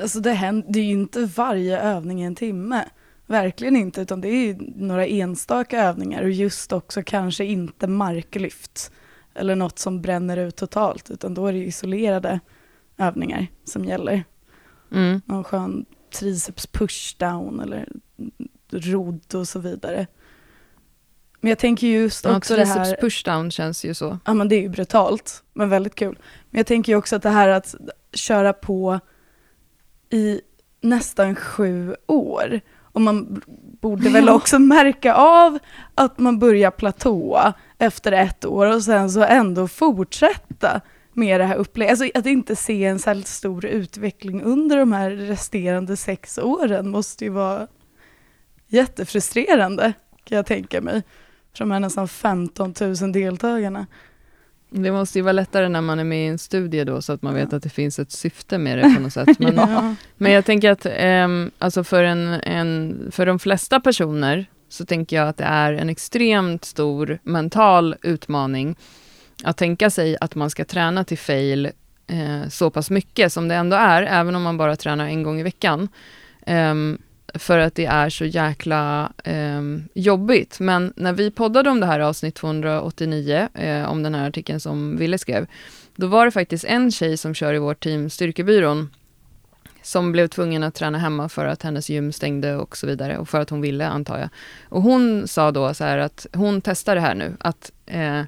[0.00, 2.84] Alltså det händer ju inte varje övning i en timme.
[3.26, 8.92] Verkligen inte, utan det är några enstaka övningar och just också kanske inte marklyft
[9.34, 12.40] eller något som bränner ut totalt, utan då är det isolerade
[12.98, 14.24] övningar som gäller.
[14.92, 15.20] Mm.
[15.24, 15.86] Någon skön
[16.18, 17.88] triceps pushdown eller
[18.70, 20.06] rodd och så vidare.
[21.40, 22.84] Men jag tänker just också ja, det här...
[22.84, 24.18] Triceps pushdown känns ju så.
[24.24, 26.18] Ja men det är ju brutalt, men väldigt kul.
[26.50, 27.74] Men jag tänker ju också att det här att
[28.12, 29.00] köra på
[30.10, 30.40] i
[30.80, 32.60] nästan sju år.
[32.78, 33.42] Och man
[33.80, 35.58] borde väl också märka av
[35.94, 40.80] att man börjar platåa efter ett år och sen så ändå fortsätta
[41.16, 41.90] med det här upplägget.
[41.90, 47.24] Alltså att inte se en här stor utveckling under de här resterande sex åren måste
[47.24, 47.66] ju vara
[48.66, 49.92] jättefrustrerande
[50.24, 51.02] kan jag tänka mig.
[51.52, 53.86] För de här nästan 15 000 deltagarna.
[54.70, 57.22] Det måste ju vara lättare när man är med i en studie då, så att
[57.22, 59.38] man vet att det finns ett syfte med det på något sätt.
[59.38, 59.94] Men, Ja.
[60.16, 60.86] men jag tänker att
[61.24, 65.72] um, alltså för, en, en, för de flesta personer så tänker jag att det är
[65.72, 68.76] en extremt stor mental utmaning
[69.44, 71.66] att tänka sig att man ska träna till fail
[72.06, 75.40] eh, så pass mycket som det ändå är, även om man bara tränar en gång
[75.40, 75.88] i veckan.
[76.46, 76.74] Eh,
[77.34, 79.62] för att det är så jäkla eh,
[79.94, 80.60] jobbigt.
[80.60, 84.96] Men när vi poddade om det här avsnitt 289, eh, om den här artikeln som
[84.96, 85.46] Ville skrev,
[85.96, 88.90] då var det faktiskt en tjej som kör i vårt team Styrkebyrån,
[89.82, 93.28] som blev tvungen att träna hemma för att hennes gym stängde och så vidare, och
[93.28, 94.28] för att hon ville, antar jag.
[94.68, 98.22] Och hon sa då så här att hon testar det här nu, att eh,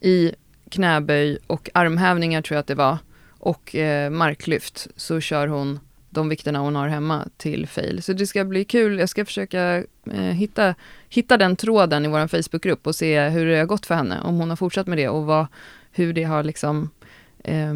[0.00, 0.34] i
[0.74, 2.98] knäböj och armhävningar tror jag att det var,
[3.38, 8.02] och eh, marklyft, så kör hon de vikterna hon har hemma till fail.
[8.02, 8.98] Så det ska bli kul.
[8.98, 10.74] Jag ska försöka eh, hitta,
[11.08, 14.38] hitta den tråden i vår Facebookgrupp och se hur det har gått för henne, om
[14.38, 15.46] hon har fortsatt med det och vad,
[15.92, 16.90] hur det har liksom,
[17.44, 17.74] eh,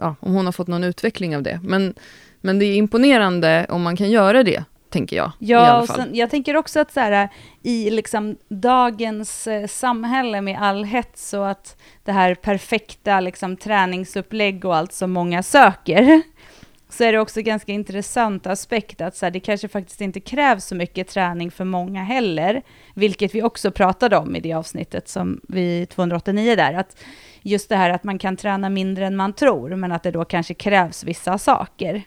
[0.00, 1.60] ja, om hon har fått någon utveckling av det.
[1.62, 1.94] Men,
[2.40, 5.32] men det är imponerande om man kan göra det, tänker jag.
[5.38, 7.28] Ja, och sen, jag tänker också att så här,
[7.62, 14.64] i liksom dagens eh, samhälle med all hets och att det här perfekta liksom, träningsupplägg
[14.64, 16.22] och allt som många söker,
[16.88, 20.64] så är det också ganska intressant aspekt att så här, det kanske faktiskt inte krävs
[20.64, 22.62] så mycket träning för många heller,
[22.94, 26.96] vilket vi också pratade om i det avsnittet som vi 289 där, att
[27.42, 30.24] just det här att man kan träna mindre än man tror, men att det då
[30.24, 32.02] kanske krävs vissa saker.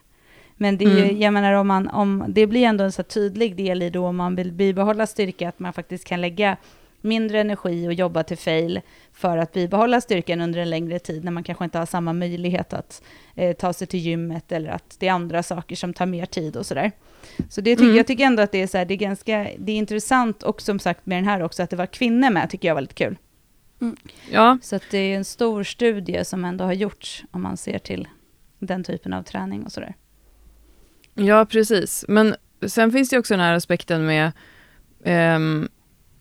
[0.58, 1.20] Men det, är ju, Mm.
[1.22, 4.16] jag menar, om man, om, det blir ändå en så tydlig del i då om
[4.16, 6.58] man vill bibehålla styrka, att man faktiskt kan lägga
[7.02, 8.82] mindre energi och jobba till fail
[9.14, 12.74] för att bibehålla styrkan under en längre tid, när man kanske inte har samma möjlighet
[12.74, 13.04] att
[13.36, 16.56] eh, ta sig till gymmet, eller att det är andra saker som tar mer tid
[16.58, 16.92] och sådär.
[17.50, 17.98] Så det tycker, Mm.
[17.98, 20.62] jag tycker ändå att det är, så här, det är ganska det är intressant, och
[20.62, 22.94] som sagt med den här också, att det var kvinnor med, tycker jag var lite
[22.94, 23.18] kul.
[24.32, 27.80] Ja, Så att det är en stor studie som ändå har gjorts, om man ser
[27.80, 28.08] till
[28.60, 29.94] den typen av träning och sådär.
[31.16, 32.06] Ja, precis.
[32.08, 32.36] Men
[32.68, 34.32] sen finns det också den här aspekten med
[35.36, 35.70] um,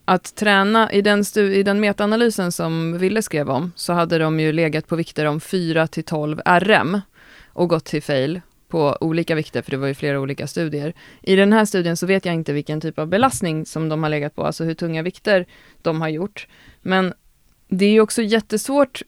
[0.05, 0.93] att träna.
[0.93, 4.87] I den, stu- I den metaanalysen som Ville skrev om, så hade de ju legat
[4.87, 7.01] på vikter om 4 till 12 RM
[7.47, 10.95] och gått till fail på olika vikter, för det var ju flera olika studier.
[11.23, 14.11] I den här studien så vet jag inte vilken typ av belastning som de har
[14.11, 15.47] legat på, alltså hur tunga vikter
[15.83, 16.47] de har gjort.
[16.83, 17.15] Men
[17.69, 19.03] det är ju också jättesvårt,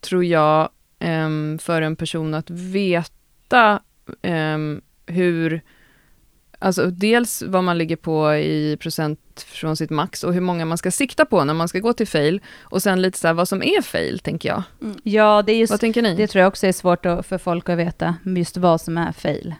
[0.00, 0.68] tror jag,
[1.00, 3.82] um, för en person att veta
[4.22, 5.60] um, hur,
[6.58, 10.78] alltså dels vad man ligger på i procent från sitt max och hur många man
[10.78, 13.48] ska sikta på när man ska gå till fail och sen lite så här vad
[13.48, 14.62] som är fail, tänker jag.
[15.02, 16.14] Ja, det är just Vad tänker ni?
[16.14, 19.12] Det tror jag också är svårt att, för folk att veta, just vad som är
[19.12, 19.54] fail.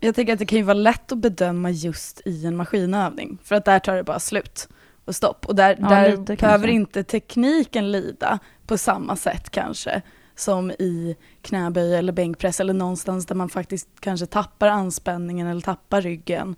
[0.00, 3.54] Jag tänker att det kan ju vara lätt att bedöma just i en maskinövning, för
[3.54, 4.68] att där tar det bara slut
[5.04, 5.46] och stopp.
[5.46, 6.70] Och där, Ja, där lite behöver kanske.
[6.70, 10.02] inte tekniken lida på samma sätt kanske
[10.40, 16.00] som i knäböj eller bänkpress eller någonstans där man faktiskt kanske tappar anspänningen eller tappar
[16.00, 16.56] ryggen.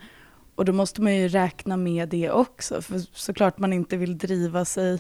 [0.55, 4.65] Och då måste man ju räkna med det också, för såklart man inte vill driva
[4.65, 4.99] sig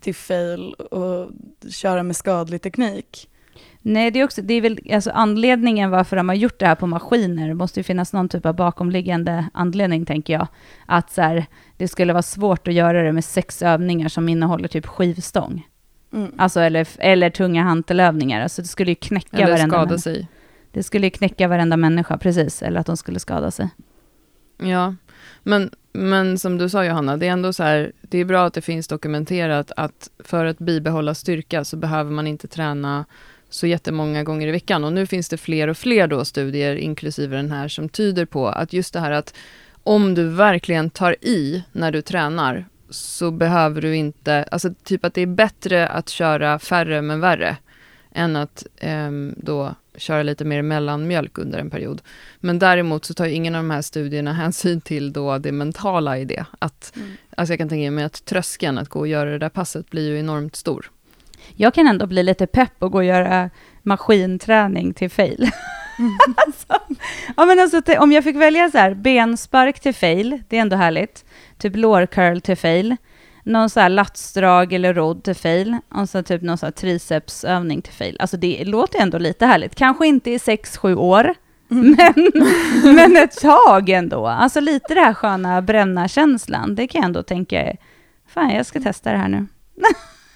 [0.00, 1.30] till fail och
[1.70, 3.28] köra med skadlig teknik.
[3.82, 6.74] Nej, det är, också, det är väl alltså anledningen varför de har gjort det här
[6.74, 7.48] på maskiner.
[7.48, 10.46] Det måste ju finnas någon typ av bakomliggande anledning, tänker jag.
[10.86, 11.46] Att så här,
[11.76, 15.66] det skulle vara svårt att göra det med sex övningar som innehåller typ skivstång.
[16.12, 16.32] Mm.
[16.38, 18.40] Alltså, eller, eller tunga hantelövningar.
[18.40, 19.98] Alltså, det skulle ju knäcka Eller varenda skada människa.
[19.98, 20.28] sig.
[20.72, 22.62] Det skulle ju knäcka varenda människa, precis.
[22.62, 23.68] Eller att de skulle skada sig.
[24.58, 24.94] Ja,
[25.42, 28.54] men, men som du sa Johanna, det är ändå så här, det är bra att
[28.54, 33.04] det finns dokumenterat att för att bibehålla styrka så behöver man inte träna
[33.50, 34.84] så jättemånga gånger i veckan.
[34.84, 38.48] Och nu finns det fler och fler då studier, inklusive den här, som tyder på
[38.48, 39.34] att just det här att
[39.84, 45.14] om du verkligen tar i när du tränar, så behöver du inte, alltså typ att
[45.14, 47.56] det är bättre att köra färre men värre,
[48.12, 52.02] än att ehm, då köra lite mer mellanmjölk under en period.
[52.40, 56.24] Men däremot så tar ingen av de här studierna hänsyn till då det mentala i
[56.24, 56.44] det.
[56.58, 57.10] Att, Mm.
[57.36, 60.08] Alltså jag kan tänka mig att tröskeln att gå och göra det där passet blir
[60.08, 60.90] ju enormt stor.
[61.56, 63.50] Jag kan ändå bli lite pepp och gå och göra
[63.82, 65.50] maskinträning till fail.
[66.46, 66.96] alltså,
[67.36, 70.76] ja, men alltså, om jag fick välja så här, benspark till fail, det är ändå
[70.76, 71.24] härligt.
[71.58, 72.96] Typ lårcurl till fail.
[73.44, 75.76] Någon så här latsdrag eller rodd till fail.
[75.94, 78.16] Och så typ någon så här tricepsövning till fail.
[78.20, 79.74] Alltså det låter ändå lite härligt.
[79.74, 81.34] Kanske inte i sex sju år,
[81.68, 82.30] men,
[82.94, 84.26] men ett tag ändå.
[84.26, 86.74] Alltså lite det här sköna bränna-känslan.
[86.74, 87.72] Det kan jag ändå tänka,
[88.28, 89.46] fan jag ska testa det här nu.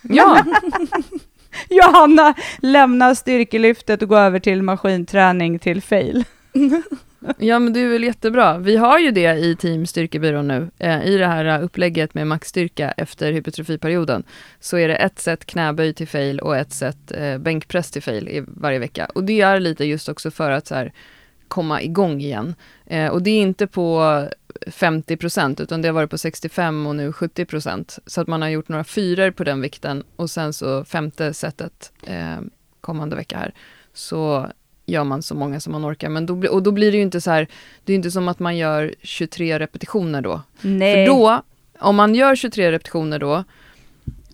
[0.03, 0.45] Ja,
[1.71, 6.25] Johanna lämnar styrkelyftet och går över till maskinträning till fail.
[7.39, 8.59] Ja men det är väl jättebra.
[8.59, 10.71] Vi har ju det i Team Styrkebyrån nu.
[10.79, 14.25] Eh, I det här eh, upplägget med maxstyrka efter hypertrofiperioden
[14.61, 18.29] så är det ett sätt knäböj till fail och ett sätt eh, bänkpress till fail
[18.29, 19.07] i varje vecka.
[19.15, 20.93] Och det är lite just också för att så här,
[21.49, 22.55] komma igång igen.
[22.87, 24.23] Eh, och det är inte på
[24.67, 27.99] 50 procent, utan det har varit på 65 och nu 70 procent.
[28.07, 31.93] Så att man har gjort några fyror på den vikten och sen så femte setet
[32.07, 32.37] eh,
[32.81, 33.55] kommande vecka här.
[33.93, 34.47] Så
[34.87, 36.09] gör man så många som man orkar.
[36.09, 37.49] Men då, och då blir det ju inte så här,
[37.85, 40.43] det är inte som att man gör 23 repetitioner då.
[40.61, 41.07] Nej.
[41.07, 41.43] För då,
[41.79, 43.45] om man gör 23 repetitioner då,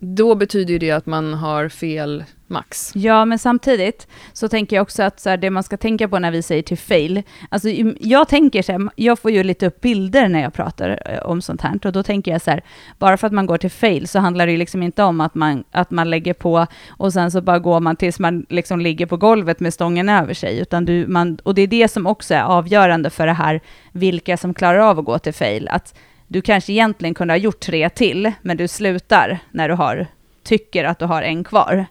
[0.03, 2.91] då betyder det att man har fel max.
[2.95, 6.19] Ja, men samtidigt så tänker jag också att så här, det man ska tänka på
[6.19, 9.81] när vi säger till fail, alltså jag tänker så här, jag får ju lite upp
[9.81, 12.63] bilder när jag pratar eh, om sånt här, och då tänker jag så här,
[12.99, 15.35] bara för att man går till fail så handlar det ju liksom inte om att
[15.35, 19.05] man, att man lägger på och sen så bara går man tills man liksom ligger
[19.05, 22.33] på golvet med stången över sig, utan du, man, och det är det som också
[22.33, 23.61] är avgörande för det här,
[23.91, 25.95] vilka som klarar av att gå till fail, att
[26.33, 30.07] du kanske egentligen kunde ha gjort tre till, men du slutar när du har,
[30.43, 31.85] tycker att du har en kvar.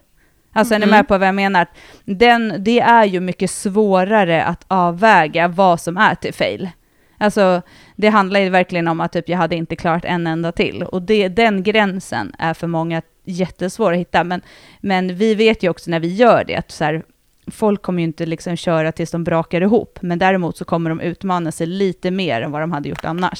[0.53, 0.83] Alltså mm.
[0.83, 1.67] är ni med på vad jag menar?
[2.05, 6.69] Den, det är ju mycket svårare att avväga vad som är till fail.
[7.17, 7.61] Alltså,
[7.95, 10.83] det handlar ju verkligen om att typ, jag hade inte klarat en enda till.
[10.83, 14.23] Och det, den gränsen är för många jättesvår att hitta.
[14.23, 14.41] Men,
[14.81, 17.03] men vi vet ju också när vi gör det, att så här,
[17.51, 19.99] folk kommer ju inte liksom köra tills de brakar ihop.
[20.01, 23.39] Men däremot så kommer de utmana sig lite mer än vad de hade gjort annars.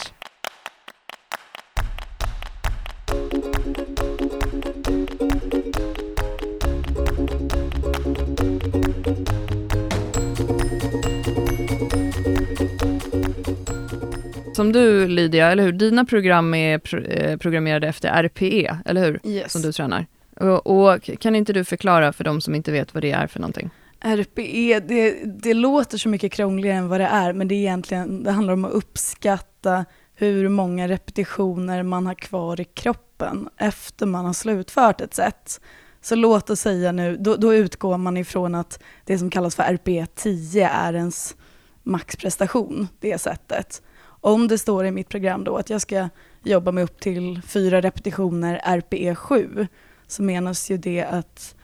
[14.56, 15.72] Som du Lydia, eller hur?
[15.72, 19.20] Dina program är pro eh, programmerade efter RPE, eller hur?
[19.24, 19.52] Yes.
[19.52, 20.06] Som du tränar.
[20.40, 23.40] Och, och, kan inte du förklara för de som inte vet vad det är för
[23.40, 23.70] någonting?
[24.00, 28.24] RPE, det, det låter så mycket krångligare än vad det är, men det, är egentligen,
[28.24, 29.86] det handlar om att uppskatta
[30.16, 35.62] hur många repetitioner man har kvar i kroppen efter man har slutfört ett set.
[36.02, 39.64] Så låt oss säga nu, då, då utgår man ifrån att det som kallas för
[39.64, 41.36] RPE 10 är ens
[41.84, 43.82] maxprestation, det sättet.
[44.24, 46.10] Om det står i mitt program då att jag ska
[46.44, 49.68] jobba med upp till fyra repetitioner RPE 7
[50.08, 51.56] så menas ju det att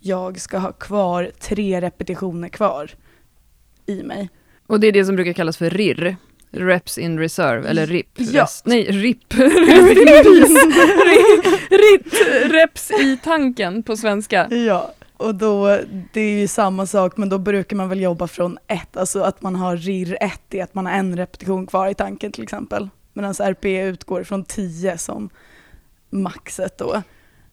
[0.00, 2.90] jag ska ha kvar tre repetitioner kvar
[3.86, 4.28] i mig.
[4.66, 6.16] Och det är det som brukar kallas för RIR,
[6.50, 8.08] Reps in Reserve, eller RIP.
[8.14, 8.42] Ja.
[8.42, 9.34] Rest, nej, RIP.
[11.70, 12.14] RIT,
[12.52, 14.48] reps i tanken på svenska.
[14.50, 15.78] Ja, och då,
[16.12, 19.42] det är ju samma sak, men då brukar man väl jobba från ett, alltså att
[19.42, 22.88] man har RIR 1 i att man har en repetition kvar i tanken till exempel.
[23.12, 25.30] Medan RPE utgår från 10 som
[26.10, 27.02] maxet då.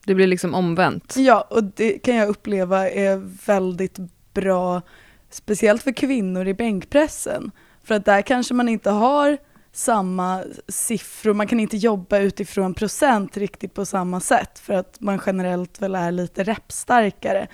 [0.06, 1.16] Det blir liksom omvänt.
[1.18, 3.98] Ja, och det kan jag uppleva är väldigt
[4.34, 4.82] bra,
[5.30, 7.52] speciellt för kvinnor i bänkpressen.
[7.84, 9.38] För att där kanske man inte har
[9.74, 15.20] samma siffror, man kan inte jobba utifrån procent riktigt på samma sätt för att man
[15.26, 17.48] generellt väl är lite repstarkare.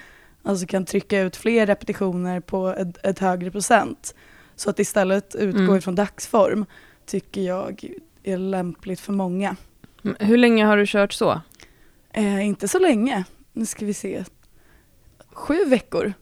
[0.43, 4.15] Alltså kan trycka ut fler repetitioner på ett, ett högre procent.
[4.55, 5.75] Så att istället utgå mm.
[5.75, 6.65] ifrån dagsform
[7.05, 7.85] tycker jag
[8.23, 9.55] är lämpligt för många.
[10.19, 11.41] Hur länge har du kört så?
[12.13, 13.23] Eh, inte så länge.
[13.53, 14.23] Nu ska vi se.
[15.31, 16.13] Sju veckor.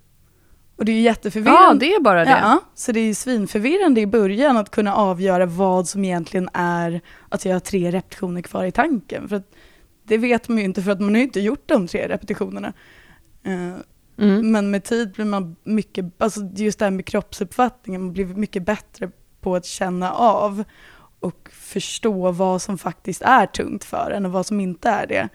[0.78, 1.86] Och det är jätteförvirrande.
[1.86, 2.32] Ja, det är bara det.
[2.32, 7.02] Ja, så det är ju svinförvirrande i början att kunna avgöra vad som egentligen är
[7.30, 9.30] att jag har tre repetitioner kvar i tanken.
[9.30, 9.52] För att
[10.04, 12.74] det vet man ju inte för att man har ju inte gjort de tre repetitionerna.
[13.48, 13.74] Uh,
[14.20, 14.52] mm.
[14.52, 18.64] Men med tid blir man mycket, alltså just det här med kroppsuppfattningen, man blir mycket
[18.64, 19.12] bättre
[19.42, 20.64] på att känna av
[21.20, 25.30] och förstå vad som faktiskt är tungt för en och vad som inte är det.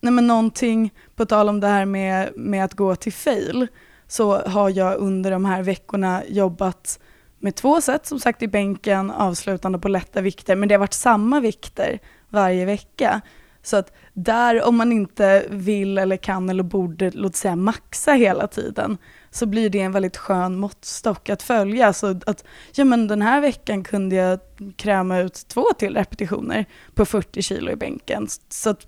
[0.00, 3.68] Nej men någonting, på tal om det här med, med att gå till fail,
[4.12, 6.98] så har jag under de här veckorna jobbat
[7.38, 10.92] med två sätt, som sagt i bänken, avslutande på lätta vikter, men det har varit
[10.92, 11.98] samma vikter
[12.28, 13.20] varje vecka.
[13.62, 18.46] Så att där, om man inte vill eller kan eller borde, låt säga maxa hela
[18.46, 18.98] tiden,
[19.30, 21.92] så blir det en väldigt skön måttstock att följa.
[21.92, 22.44] Så att,
[22.74, 24.38] ja men den här veckan kunde jag
[24.76, 28.28] kräma ut två till repetitioner på 40 kilo i bänken.
[28.48, 28.86] Så att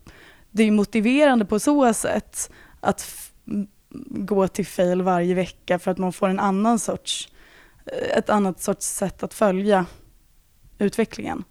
[0.50, 3.30] det är motiverande på så sätt att
[4.06, 7.28] gå till fail varje vecka för att man får en annan sorts,
[7.86, 9.86] eh, ett annat sorts sätt att följa
[10.78, 11.44] utvecklingen.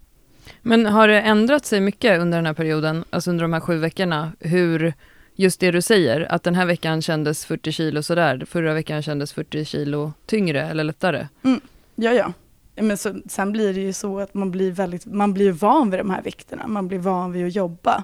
[0.62, 3.78] Men har det ändrat sig mycket under den här perioden, alltså under de här sju
[3.78, 4.94] veckorna, hur
[5.36, 9.34] just det du säger, att den här veckan kändes 40 kilo sådär, förra veckan kändes
[9.34, 11.28] 40 kilo tyngre eller lättare?
[11.44, 11.62] Mm.
[11.96, 12.34] Ja, ja.
[12.76, 16.00] Men så, sen blir det ju så att man blir väldigt, man blir van vid
[16.00, 18.04] de här vikterna, man blir van vid att jobba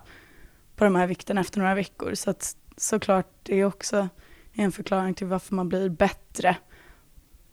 [0.76, 2.16] på de här vikterna efter några veckor.
[2.16, 4.10] Så att såklart det är också
[4.54, 6.56] en förklaring till varför man blir bättre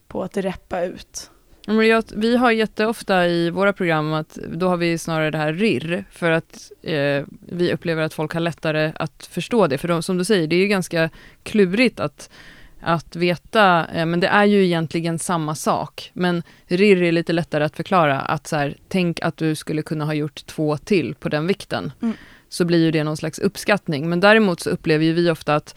[0.09, 1.31] på att reppa ut.
[2.15, 6.31] Vi har jätteofta i våra program att då har vi snarare det här RIR för
[6.31, 9.79] att eh, vi upplever att folk har lättare att förstå det.
[9.79, 11.11] För de, som du säger, det är ju ganska
[11.43, 12.31] klurigt att,
[12.81, 16.11] att veta, eh, men det är ju egentligen samma sak.
[16.13, 20.05] Men RIR är lite lättare att förklara att så här, tänk att du skulle kunna
[20.05, 21.93] ha gjort två till på den vikten.
[22.03, 22.15] Mm.
[22.49, 24.09] Så blir ju det någon slags uppskattning.
[24.09, 25.75] Men däremot så upplever ju vi ofta att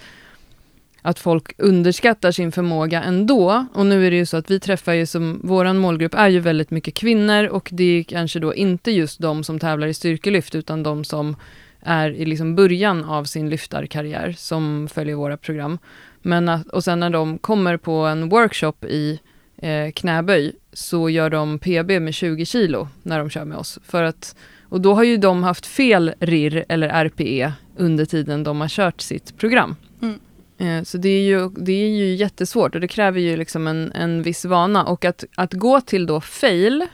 [1.02, 3.66] att folk underskattar sin förmåga ändå.
[3.74, 6.40] Och nu är det ju så att vi träffar ju som, våran målgrupp är ju
[6.40, 10.56] väldigt mycket kvinnor och det är kanske då inte just de som tävlar i styrkelyft
[10.56, 11.36] utan de som
[11.82, 15.78] är i liksom början av sin lyftarkarriär som följer våra program.
[16.22, 19.20] Men att, och sen när de kommer på en workshop i
[19.58, 23.80] eh, knäböj så gör de PB med 20 kilo när de kör med oss.
[23.84, 28.62] För att, och då har ju de haft fel RIR eller RPE under tiden de
[28.62, 29.76] har kört sitt program.
[30.02, 30.20] Mm.
[30.60, 33.92] Eh, Så det är, ju, det är ju jättesvårt och det kräver ju liksom en,
[33.92, 34.86] en viss vana.
[34.86, 36.86] Och att, att gå till då fail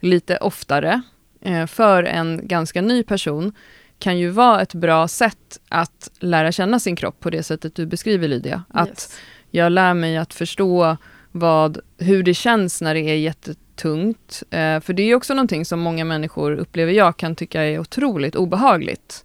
[0.00, 1.02] lite oftare
[1.40, 3.52] eh, för en ganska ny person
[3.98, 7.86] kan ju vara ett bra sätt att lära känna sin kropp på det sättet du
[7.86, 8.62] beskriver Lydia.
[8.68, 9.18] Att Yes.
[9.50, 10.96] jag lär mig att förstå
[11.32, 14.42] vad, hur det känns när det är jättetungt.
[14.50, 18.36] Eh, för det är också någonting som många människor, upplever jag, kan tycka är otroligt
[18.36, 19.24] obehagligt.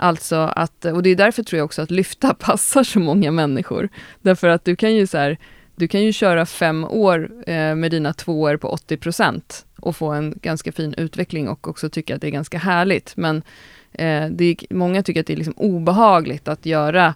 [0.00, 3.88] Alltså att, och det är därför tror jag också att lyfta passar så många människor.
[4.22, 5.38] Därför att du kan ju så här,
[5.76, 9.42] du kan ju köra fem år eh, med dina tvåor på 80%
[9.80, 13.16] och få en ganska fin utveckling och också tycka att det är ganska härligt.
[13.16, 13.36] Men
[13.92, 17.14] eh, det är, många tycker att det är liksom obehagligt att göra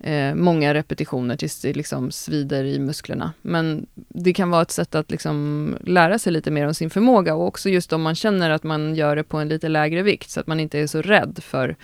[0.00, 3.32] eh, många repetitioner tills det liksom svider i musklerna.
[3.42, 7.34] Men det kan vara ett sätt att liksom lära sig lite mer om sin förmåga
[7.34, 10.30] och också just om man känner att man gör det på en lite lägre vikt
[10.30, 11.76] så att man inte är så rädd för,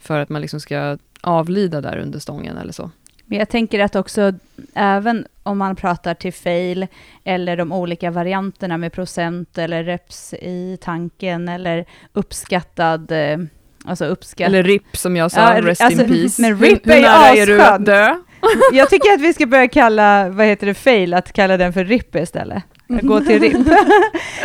[0.00, 2.90] för att man liksom ska avlida där under stången eller så.
[3.26, 4.32] Men jag tänker att också,
[4.74, 6.86] även om man pratar till fail,
[7.24, 13.38] eller de olika varianterna med procent eller reps i tanken, eller uppskattad, eh,
[13.84, 14.46] alltså uppskatt...
[14.48, 16.42] Eller RIP som jag sa, Ja, rest alltså, in peace.
[16.42, 18.16] men Hur- RIP hur är ju nära är du att dö?
[18.72, 21.84] Jag tycker att vi ska börja kalla, vad heter det, fail, att kalla den för
[21.84, 22.62] RIP istället.
[22.88, 23.52] Gå till RIP.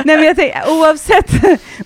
[0.04, 1.32] Nej men jag tänker, oavsett,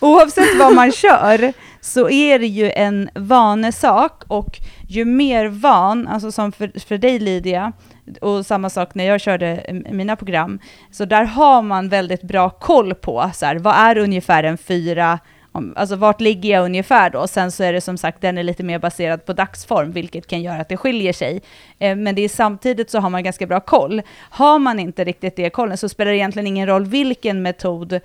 [0.01, 6.31] oavsett vad man kör, så är det ju en vanesak och ju mer van, alltså
[6.31, 7.71] som för, för dig Lydia,
[8.21, 10.59] och samma sak när jag körde mina program,
[10.91, 15.19] så där har man väldigt bra koll på, så här, vad är ungefär en fyra,
[15.75, 17.27] alltså vart ligger jag ungefär då?
[17.27, 20.41] Sen så är det som sagt, den är lite mer baserad på dagsform, vilket kan
[20.41, 21.41] göra att det skiljer sig.
[21.79, 24.01] Eh, men det är samtidigt så har man ganska bra koll.
[24.17, 27.99] Har man inte riktigt det kollen så spelar det egentligen ingen roll vilken metod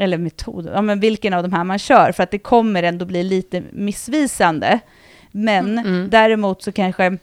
[0.00, 3.04] eller metod, ja men vilken av de här man kör, för att det kommer ändå
[3.04, 4.80] bli lite missvisande.
[5.30, 6.10] Men Mm.
[6.10, 7.16] däremot så kanske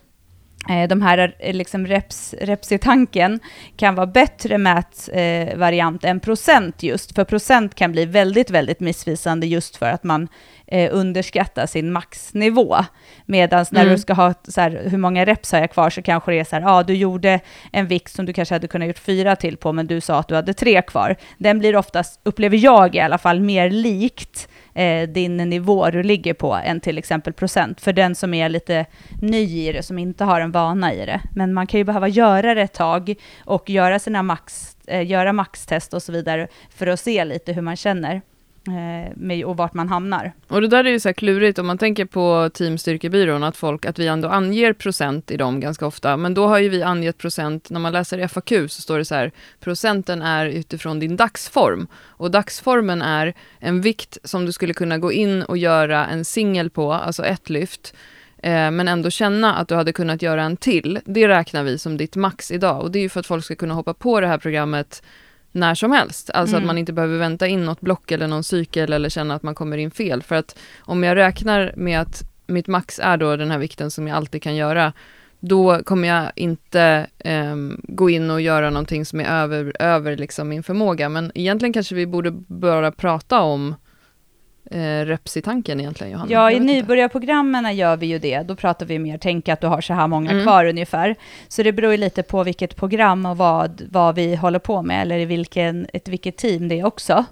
[0.89, 3.39] de här eh, liksom reps, reps i tanken
[3.77, 5.09] kan vara bättre mätvariant
[5.53, 10.03] eh, variant än procent just, för procent kan bli väldigt, väldigt missvisande just för att
[10.03, 10.27] man
[10.67, 12.77] eh, underskattar sin maxnivå.
[13.25, 13.93] Medan när Mm.
[13.93, 16.43] du ska ha så här, hur många reps har jag kvar, så kanske det är
[16.43, 17.39] så här, ja ah, du gjorde
[17.71, 20.27] en vikt som du kanske hade kunnat gjort fyra till på, men du sa att
[20.27, 21.15] du hade tre kvar.
[21.37, 24.47] Den blir oftast, upplever jag i alla fall, mer likt
[24.77, 28.85] eh, din nivå du ligger på än till exempel procent, för den som är lite
[29.21, 31.21] ny i det, som inte har en vana i det.
[31.35, 33.15] Men man kan ju behöva göra det ett tag
[33.45, 37.61] och göra sina max, eh, göra maxtest och så vidare för att se lite hur
[37.61, 38.21] man känner
[38.67, 40.33] Eh, mig och vart man hamnar.
[40.47, 43.57] Och det där är ju så här klurigt om man tänker på Team Styrkebyrån, att
[43.57, 46.17] folk, att vi ändå anger procent i dem ganska ofta.
[46.17, 49.15] Men då har ju vi angett procent, när man läser FAQ så står det så
[49.15, 51.87] här, procenten är utifrån din dagsform.
[51.95, 56.69] Och dagsformen är en vikt som du skulle kunna gå in och göra en singel
[56.69, 57.93] på, alltså ett lyft.
[58.37, 60.99] Eh, men ändå känna att du hade kunnat göra en till.
[61.05, 62.81] Det räknar vi som ditt max idag.
[62.81, 65.03] Och det är ju för att folk ska kunna hoppa på det här programmet
[65.51, 66.29] när som helst.
[66.33, 66.63] Alltså Mm.
[66.63, 69.55] att man inte behöver vänta in något block eller någon cykel eller känna att man
[69.55, 70.23] kommer in fel.
[70.23, 74.07] För att om jag räknar med att mitt max är då den här vikten som
[74.07, 74.93] jag alltid kan göra,
[75.39, 80.49] då kommer jag inte ehm, gå in och göra någonting som är över, över liksom
[80.49, 81.09] min förmåga.
[81.09, 83.75] Men egentligen kanske vi borde börja prata om
[84.71, 86.31] eh, reps i tanken egentligen, Johanna.
[86.31, 88.41] Ja, i nybörjarprogrammen gör vi ju det.
[88.41, 90.43] Då pratar vi mer, tänk att du har så här många Mm.
[90.43, 91.15] kvar ungefär.
[91.47, 95.01] Så det beror ju lite på vilket program och vad, vad vi håller på med,
[95.01, 97.25] eller i vilken, ett, vilket team det är också.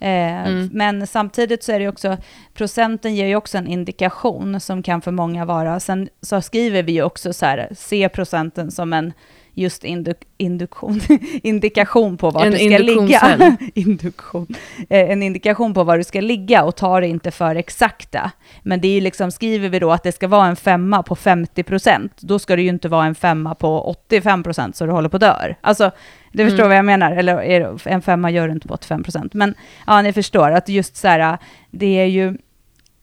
[0.00, 0.70] Eh, Mm.
[0.72, 2.16] Men samtidigt så är det också,
[2.54, 6.92] procenten ger ju också en indikation som kan för många vara, sen så skriver vi
[6.92, 9.12] ju också så här, se procenten som en
[9.58, 11.00] just induk induktion,
[11.42, 13.56] indikation på var En du ska ligga.
[13.74, 14.46] induktion.
[14.90, 18.30] Eh, en indikation på var du ska ligga och ta det inte för exakta.
[18.62, 21.16] Men det är ju liksom, skriver vi då att det ska vara en femma på
[21.16, 24.92] 50 procent, då ska det ju inte vara en femma på 85 procent så du
[24.92, 25.56] håller på att dör.
[25.60, 25.90] Alltså,
[26.32, 26.68] du förstår Mm.
[26.68, 29.34] vad jag menar, eller en femma gör du inte på 85 procent.
[29.34, 29.54] Men
[29.86, 31.38] ja, ni förstår att just så här,
[31.70, 32.38] det är ju,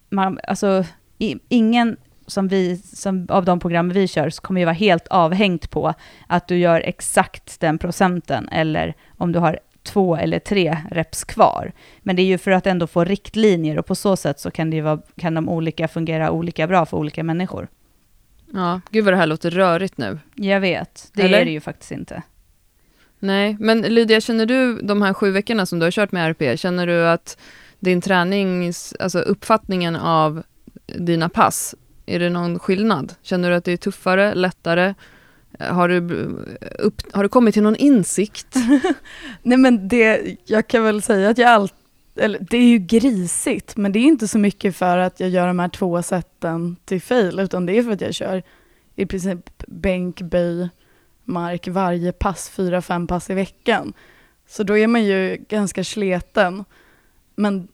[0.10, 0.86] man, alltså,
[1.18, 1.98] i, ingen
[2.28, 5.94] som vi, som, av de program vi kör, så kommer ju vara helt avhängt på
[6.28, 11.72] att du gör exakt den procenten, eller om du har två eller tre reps kvar.
[12.00, 14.70] Men det är ju för att ändå få riktlinjer och på så sätt så kan,
[14.70, 17.68] det vara, kan de olika fungera olika bra för olika människor.
[18.54, 20.20] Ja, gud vad det här låter rörigt nu.
[20.36, 21.40] Jag vet, det Eller?
[21.40, 22.24] är det ju faktiskt inte.
[23.20, 26.60] Nej, men Lydia, känner du de här sju veckorna som du har kört med RP,
[26.60, 27.38] känner du att
[27.80, 30.44] din tränings, alltså uppfattningen av
[30.86, 31.76] dina pass,
[32.06, 33.16] är det någon skillnad?
[33.22, 34.94] Känner du att det är tuffare, lättare?
[35.60, 36.00] Eh, har du,
[36.80, 38.56] upp, har du kommit till någon insikt?
[39.42, 41.78] Nej men det, jag kan väl säga att jag alltid,
[42.16, 45.48] eller det är ju grisigt, men det är inte så mycket för att jag gör
[45.48, 48.44] de här två sätten till fail, utan det är för att jag kör
[48.96, 50.70] i princip bänk, böj,
[51.24, 53.94] mark varje pass, fyra, fem pass i veckan.
[54.48, 56.66] Så då är man ju ganska sleten.
[57.36, 57.68] Men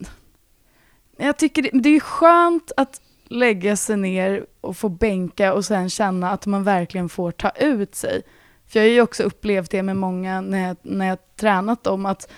[1.17, 3.01] jag tycker det, det är skönt att
[3.31, 7.95] lägga sig ner och få bänka och sen känna att man verkligen får ta ut
[7.95, 8.21] sig.
[8.67, 12.05] För jag har ju också upplevt det med många när jag, när jag tränat dem,
[12.05, 12.31] att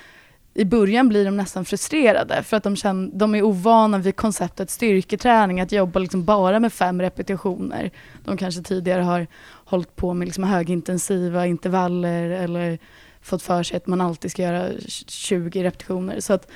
[0.54, 4.70] i början blir de nästan frustrerade för att de, känner, de är ovana vid konceptet
[4.70, 7.92] styrketräning, att jobba liksom bara med fem repetitioner.
[8.26, 9.28] De kanske tidigare har
[9.66, 12.80] hållit på med liksom högintensiva intervaller eller
[13.22, 14.70] fått för sig att man alltid ska göra
[15.08, 16.20] 20 repetitioner.
[16.20, 16.52] Så att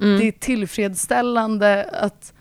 [0.00, 0.18] Mm.
[0.18, 2.32] det är tillfredsställande att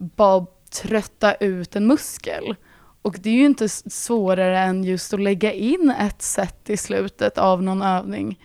[0.00, 0.46] bara
[0.82, 2.54] trötta ut en muskel.
[3.02, 7.38] Och det är ju inte svårare än just att lägga in ett set i slutet
[7.38, 8.40] av någon övning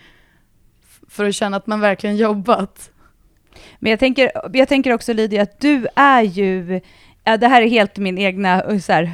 [1.08, 2.90] för att känna att man verkligen jobbat.
[3.78, 6.80] Men jag tänker, jag tänker också Lydia, att du är ju,
[7.26, 9.12] ja, det här är helt min egna eh, så här,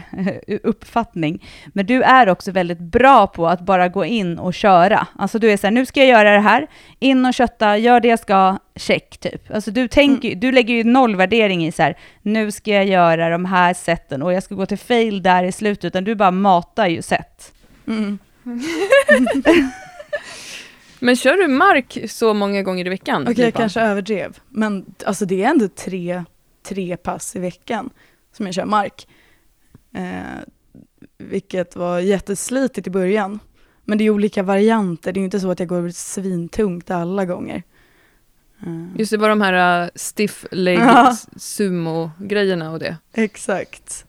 [0.63, 5.07] uppfattning, men du är också väldigt bra på att bara gå in och köra.
[5.19, 6.67] Alltså du är så här, nu ska jag göra det här,
[6.99, 9.51] in och kötta, gör det jag ska, check typ.
[9.55, 12.87] Alltså du tänker ju- du lägger ju noll värdering i så här, nu ska jag
[12.87, 16.15] göra de här sätten och jag ska gå till fail där i slutet, utan du
[16.15, 17.53] bara matar ju sätt.
[17.87, 18.19] Mm.
[20.99, 23.23] Men kör du mark så många gånger i veckan?
[23.23, 23.59] Okej, jag Lipa?
[23.59, 24.37] kanske överdrev.
[24.49, 26.25] Men alltså det är ändå tre,
[26.63, 27.91] tre pass i veckan
[28.33, 29.09] som jag kör mark.
[29.95, 30.41] Eh,
[31.19, 33.39] vilket var jätteslitigt i början.
[33.85, 35.13] Men det är olika varianter.
[35.13, 37.63] Det är ju inte så att jag går svintungt alla gånger.
[38.67, 41.17] Eh, Just det, var de här uh, stiff leg Ja.
[41.37, 42.97] sumo-grejerna och det.
[43.13, 44.07] Exakt.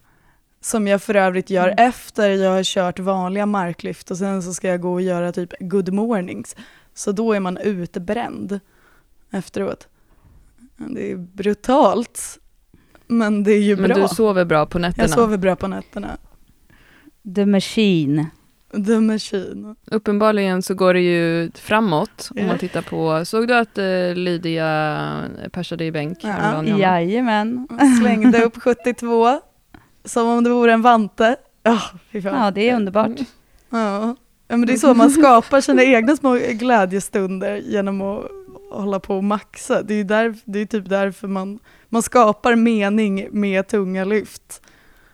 [0.61, 1.87] Som jag för övrigt gör Mm.
[1.89, 5.53] efter jag har kört vanliga marklyft och sen så ska jag gå och göra typ
[5.59, 6.55] good mornings.
[6.93, 8.59] Så då är man utbränd
[9.31, 9.87] efteråt.
[10.77, 12.39] Det är brutalt.
[13.17, 13.97] Men det är ju Men bra.
[14.07, 15.03] du sover bra på nätterna.
[15.03, 16.17] jag sover bra på nätterna.
[17.35, 18.25] The machine.
[18.87, 19.75] The machine.
[19.91, 25.29] Uppenbarligen så går det ju framåt om man tittar på, såg du att uh, Lydia
[25.51, 26.63] persade i bänk Ja.
[26.63, 27.67] Jajamän.
[28.01, 29.39] Slängde upp 72
[30.05, 31.35] som om det vore en vante.
[31.65, 31.79] Fan.
[32.23, 33.19] Ja, det är underbart.
[33.69, 34.15] Ja.
[34.47, 38.25] ja, men det är så man skapar sina egna små glädjestunder genom att
[38.71, 39.81] hålla på och maxa.
[39.83, 41.59] Det är, ju där, det är typ därför man,
[41.93, 44.61] man skapar mening med tunga lyft.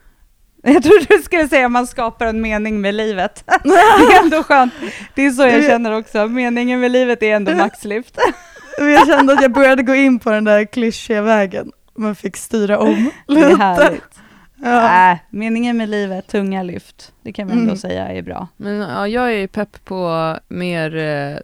[0.64, 3.44] Jag trodde du skulle säga att man skapar en mening med livet.
[3.64, 3.70] Det
[4.16, 4.74] är ändå skönt.
[5.16, 6.28] Det är så jag känner också.
[6.28, 8.18] Meningen med livet är ändå maxlyft.
[8.80, 11.72] Men Jag kände att jag började gå in på den där klyschiga vägen.
[11.98, 13.56] Man fick styra om Det är lite.
[13.64, 14.20] härligt.
[14.64, 15.12] Ja.
[15.12, 17.12] Äh, meningen med livet, tunga lyft.
[17.24, 17.78] Det kan vi ändå Mm.
[17.78, 18.48] säga är bra.
[18.58, 21.38] Men ja, jag är pepp på mer eh,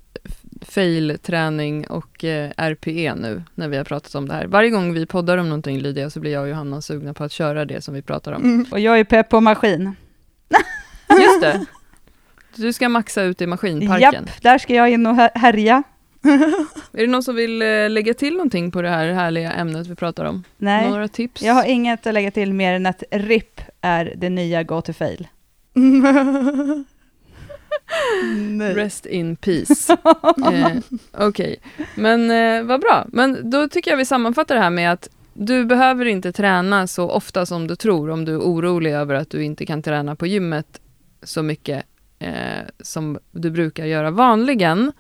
[0.76, 4.48] fail-träning och eh, RPE nu, när vi har pratat om det här.
[4.48, 7.32] Varje gång vi poddar om någonting, Lydia, så blir jag och Johanna sugna på att
[7.32, 8.44] köra det som vi pratar om.
[8.44, 8.66] Mm.
[8.72, 9.96] Och jag är pepp på maskin.
[11.10, 11.66] Just det.
[12.56, 14.14] Du ska maxa ut i maskinparken.
[14.14, 15.84] Japp, där ska jag in och här- härja.
[16.94, 19.96] Är det någon som vill eh, lägga till någonting på det här härliga ämnet vi
[19.96, 20.44] pratar om?
[20.58, 21.42] Nej, Några tips?
[21.42, 24.94] jag har inget att lägga till mer än att RIP är det nya go to
[24.94, 25.28] fail.
[28.48, 28.74] Nej.
[28.74, 29.94] Rest in peace.
[30.52, 30.78] eh,
[31.12, 31.58] Okej,
[31.96, 33.06] men eh, vad bra.
[33.08, 37.10] Men då tycker jag vi sammanfattar det här med att du behöver inte träna så
[37.10, 40.28] ofta som du tror om du är orolig över att du inte kan träna på
[40.28, 40.82] gymmet
[41.24, 41.84] så mycket
[42.20, 44.92] eh, som du brukar göra vanligen.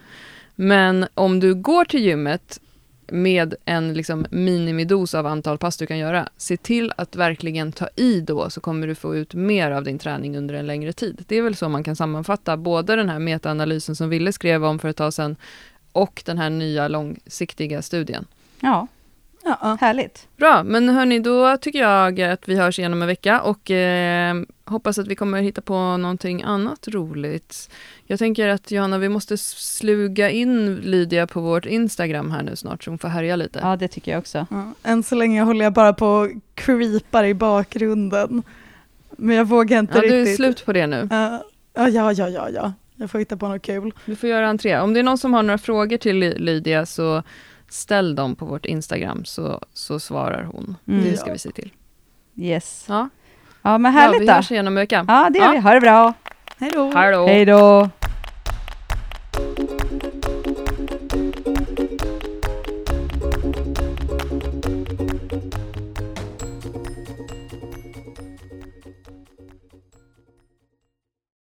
[0.55, 2.59] Men om du går till gymmet
[3.07, 6.29] med en liksom minimidos av antal pass du kan göra.
[6.37, 9.99] Se till att verkligen ta i då, så kommer du få ut mer av din
[9.99, 11.23] träning under en längre tid.
[11.27, 14.79] Det är väl så man kan sammanfatta både den här metaanalysen som Ville skrev om
[14.79, 15.35] för ett tag sedan,
[15.91, 18.25] och den här nya långsiktiga studien.
[18.59, 18.87] Ja,
[19.45, 19.77] Ja.
[19.81, 20.27] härligt.
[20.37, 24.35] Bra, men hörni, då tycker jag att vi hörs igen om en vecka och eh,
[24.65, 27.69] hoppas att vi kommer hitta på någonting annat roligt.
[28.05, 32.83] Jag tänker att Johanna, vi måste sluga in Lydia på vårt Instagram här nu snart,
[32.83, 33.59] så hon får härja lite.
[33.63, 34.45] Ja, det tycker jag också.
[34.49, 34.71] Ja.
[34.83, 38.43] Än så länge håller jag bara på och creepar i bakgrunden.
[39.17, 40.35] Men jag vågar inte Ja, du är riktigt.
[40.35, 41.07] slut på det nu.
[41.11, 41.43] Ja,
[41.73, 42.73] ja, ja, ja, ja, ja.
[42.95, 43.91] Jag får hitta på något kul.
[44.05, 44.79] Du får göra entré.
[44.79, 47.23] Om det är någon som har några frågor till Ly- Lydia, så
[47.75, 50.75] ställ dem på vårt Instagram, så, så svarar hon.
[50.87, 51.03] Mm.
[51.03, 51.71] Det ska vi se till.
[52.37, 52.85] Yes.
[52.89, 53.09] Ja,
[53.61, 54.33] Ja, men ja härligt vi då.
[54.33, 55.05] hörs igen om en vecka.
[55.07, 55.51] Ja, det gör Ja.
[55.51, 55.59] vi.
[55.59, 56.13] Ha det bra.
[56.59, 57.25] Hej då!
[57.27, 57.89] Hej då.